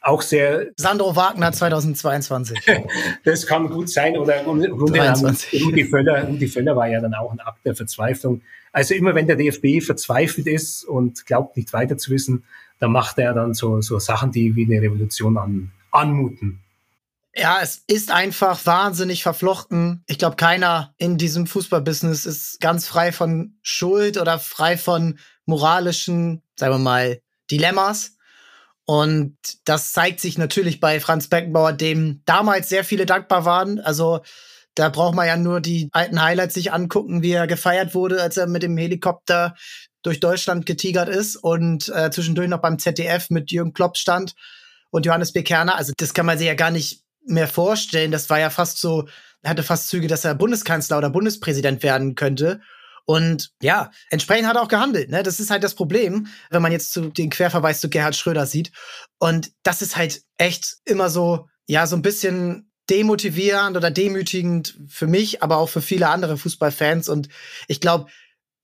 [0.00, 0.68] auch sehr.
[0.76, 2.58] Sandro Wagner 2022.
[3.24, 4.16] das kann gut sein.
[4.16, 8.42] Oder Rudi Völler, Rudi Völler war ja dann auch ein Akt der Verzweiflung.
[8.72, 12.44] Also immer wenn der DFB verzweifelt ist und glaubt nicht weiter zu wissen,
[12.82, 16.60] dann macht er dann so, so Sachen, die wie eine Revolution an, anmuten.
[17.32, 20.02] Ja, es ist einfach wahnsinnig verflochten.
[20.08, 26.42] Ich glaube, keiner in diesem Fußballbusiness ist ganz frei von Schuld oder frei von moralischen,
[26.56, 27.20] sagen wir mal,
[27.52, 28.16] Dilemmas.
[28.84, 33.78] Und das zeigt sich natürlich bei Franz Beckenbauer, dem damals sehr viele dankbar waren.
[33.78, 34.22] Also
[34.74, 38.38] da braucht man ja nur die alten Highlights sich angucken, wie er gefeiert wurde, als
[38.38, 39.54] er mit dem Helikopter
[40.02, 44.34] durch Deutschland getigert ist und äh, zwischendurch noch beim ZDF mit Jürgen Klopp stand
[44.90, 45.42] und Johannes B.
[45.42, 45.76] Kerner.
[45.76, 48.10] Also das kann man sich ja gar nicht mehr vorstellen.
[48.10, 49.08] Das war ja fast so,
[49.44, 52.60] hatte fast Züge, dass er Bundeskanzler oder Bundespräsident werden könnte.
[53.04, 55.10] Und ja, entsprechend hat er auch gehandelt.
[55.10, 55.22] Ne?
[55.22, 58.70] Das ist halt das Problem, wenn man jetzt zu, den Querverweis zu Gerhard Schröder sieht.
[59.18, 65.06] Und das ist halt echt immer so, ja, so ein bisschen demotivierend oder demütigend für
[65.06, 67.08] mich, aber auch für viele andere Fußballfans.
[67.08, 67.28] Und
[67.66, 68.10] ich glaube,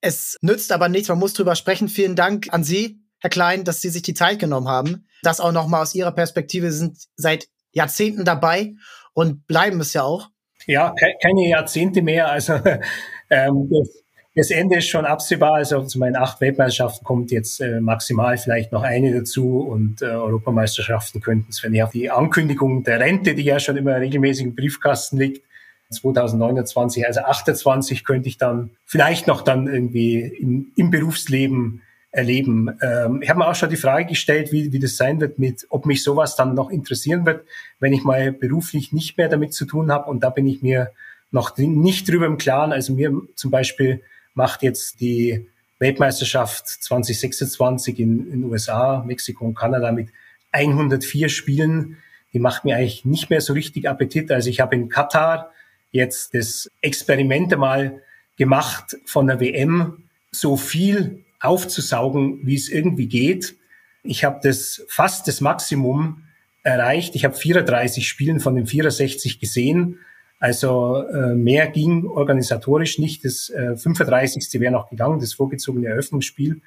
[0.00, 1.08] es nützt aber nichts.
[1.08, 1.88] Man muss drüber sprechen.
[1.88, 5.06] Vielen Dank an Sie, Herr Klein, dass Sie sich die Zeit genommen haben.
[5.22, 8.74] Das auch nochmal aus Ihrer Perspektive sind seit Jahrzehnten dabei
[9.12, 10.30] und bleiben es ja auch.
[10.66, 12.30] Ja, keine Jahrzehnte mehr.
[12.30, 12.54] Also
[13.30, 13.70] ähm,
[14.34, 15.54] das, Ende ist schon absehbar.
[15.54, 20.06] Also zu meinen acht Weltmeisterschaften kommt jetzt äh, maximal vielleicht noch eine dazu und äh,
[20.06, 24.54] Europameisterschaften könnten es, wenn ja die Ankündigung der Rente, die ja schon immer regelmäßig im
[24.54, 25.42] Briefkasten liegt,
[25.90, 32.70] 2029, also 28 könnte ich dann vielleicht noch dann irgendwie im, im Berufsleben erleben.
[32.80, 35.66] Ähm, ich habe mir auch schon die Frage gestellt, wie, wie das sein wird mit,
[35.70, 37.44] ob mich sowas dann noch interessieren wird,
[37.80, 40.10] wenn ich mal beruflich nicht mehr damit zu tun habe.
[40.10, 40.90] Und da bin ich mir
[41.30, 42.72] noch nicht drüber im Klaren.
[42.72, 44.02] Also mir zum Beispiel
[44.34, 45.46] macht jetzt die
[45.78, 50.08] Weltmeisterschaft 2026 in den USA, Mexiko und Kanada mit
[50.52, 51.98] 104 Spielen.
[52.32, 54.32] Die macht mir eigentlich nicht mehr so richtig Appetit.
[54.32, 55.52] Also ich habe in Katar
[55.90, 58.02] jetzt das Experiment mal
[58.36, 63.56] gemacht von der WM so viel aufzusaugen, wie es irgendwie geht.
[64.02, 66.24] Ich habe das fast das Maximum
[66.62, 67.14] erreicht.
[67.14, 69.98] Ich habe 34 Spielen von den 64 gesehen.
[70.40, 73.24] Also äh, mehr ging organisatorisch nicht.
[73.24, 74.60] Das äh, 35.
[74.60, 76.60] wäre noch gegangen, das vorgezogene Eröffnungsspiel,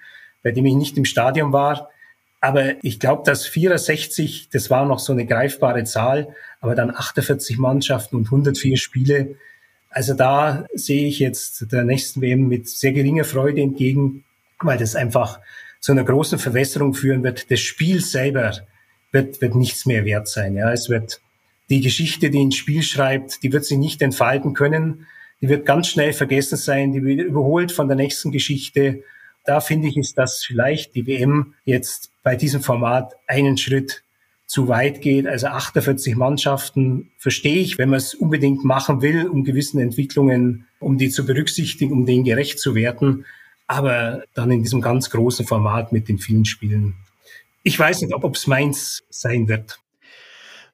[0.44, 1.90] bei dem ich nicht im Stadion war.
[2.42, 7.58] Aber ich glaube, dass 64, das war noch so eine greifbare Zahl, aber dann 48
[7.58, 9.36] Mannschaften und 104 Spiele.
[9.90, 14.24] Also da sehe ich jetzt der nächsten WM mit sehr geringer Freude entgegen
[14.64, 15.40] weil das einfach
[15.80, 17.50] zu einer großen Verwässerung führen wird.
[17.50, 18.54] Das Spiel selber
[19.12, 20.56] wird, wird nichts mehr wert sein.
[20.56, 21.22] Ja, es wird
[21.70, 25.08] die Geschichte, die ein Spiel schreibt, die wird sich nicht entfalten können.
[25.42, 26.92] Die wird ganz schnell vergessen sein.
[26.92, 29.04] Die wird überholt von der nächsten Geschichte.
[29.46, 34.04] Da finde ich, ist das vielleicht die WM jetzt bei diesem Format einen Schritt
[34.46, 35.28] zu weit geht.
[35.28, 40.98] Also 48 Mannschaften verstehe ich, wenn man es unbedingt machen will, um gewissen Entwicklungen, um
[40.98, 43.26] die zu berücksichtigen, um denen gerecht zu werden
[43.72, 46.94] aber dann in diesem ganz großen Format mit den vielen Spielen.
[47.64, 49.80] Ich weiß nicht, ob es meins sein wird.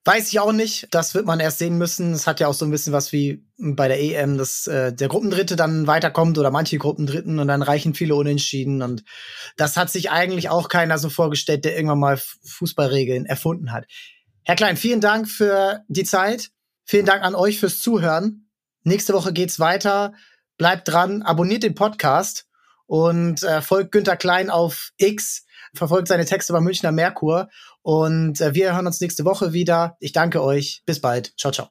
[0.05, 0.87] Weiß ich auch nicht.
[0.91, 2.13] Das wird man erst sehen müssen.
[2.13, 5.09] Es hat ja auch so ein bisschen was wie bei der EM, dass äh, der
[5.09, 8.81] Gruppendritte dann weiterkommt oder manche Gruppendritten und dann reichen viele Unentschieden.
[8.81, 9.03] Und
[9.57, 13.85] das hat sich eigentlich auch keiner so vorgestellt, der irgendwann mal Fußballregeln erfunden hat.
[14.43, 16.51] Herr Klein, vielen Dank für die Zeit.
[16.85, 18.49] Vielen Dank an euch fürs Zuhören.
[18.83, 20.13] Nächste Woche geht's weiter.
[20.57, 22.47] Bleibt dran, abonniert den Podcast
[22.85, 27.49] und äh, folgt Günter Klein auf X, verfolgt seine Texte beim Münchner Merkur
[27.87, 29.95] und äh, wir hören uns nächste Woche wieder.
[30.01, 30.83] Ich danke euch.
[30.85, 31.31] Bis bald.
[31.39, 31.65] Ciao, ciao.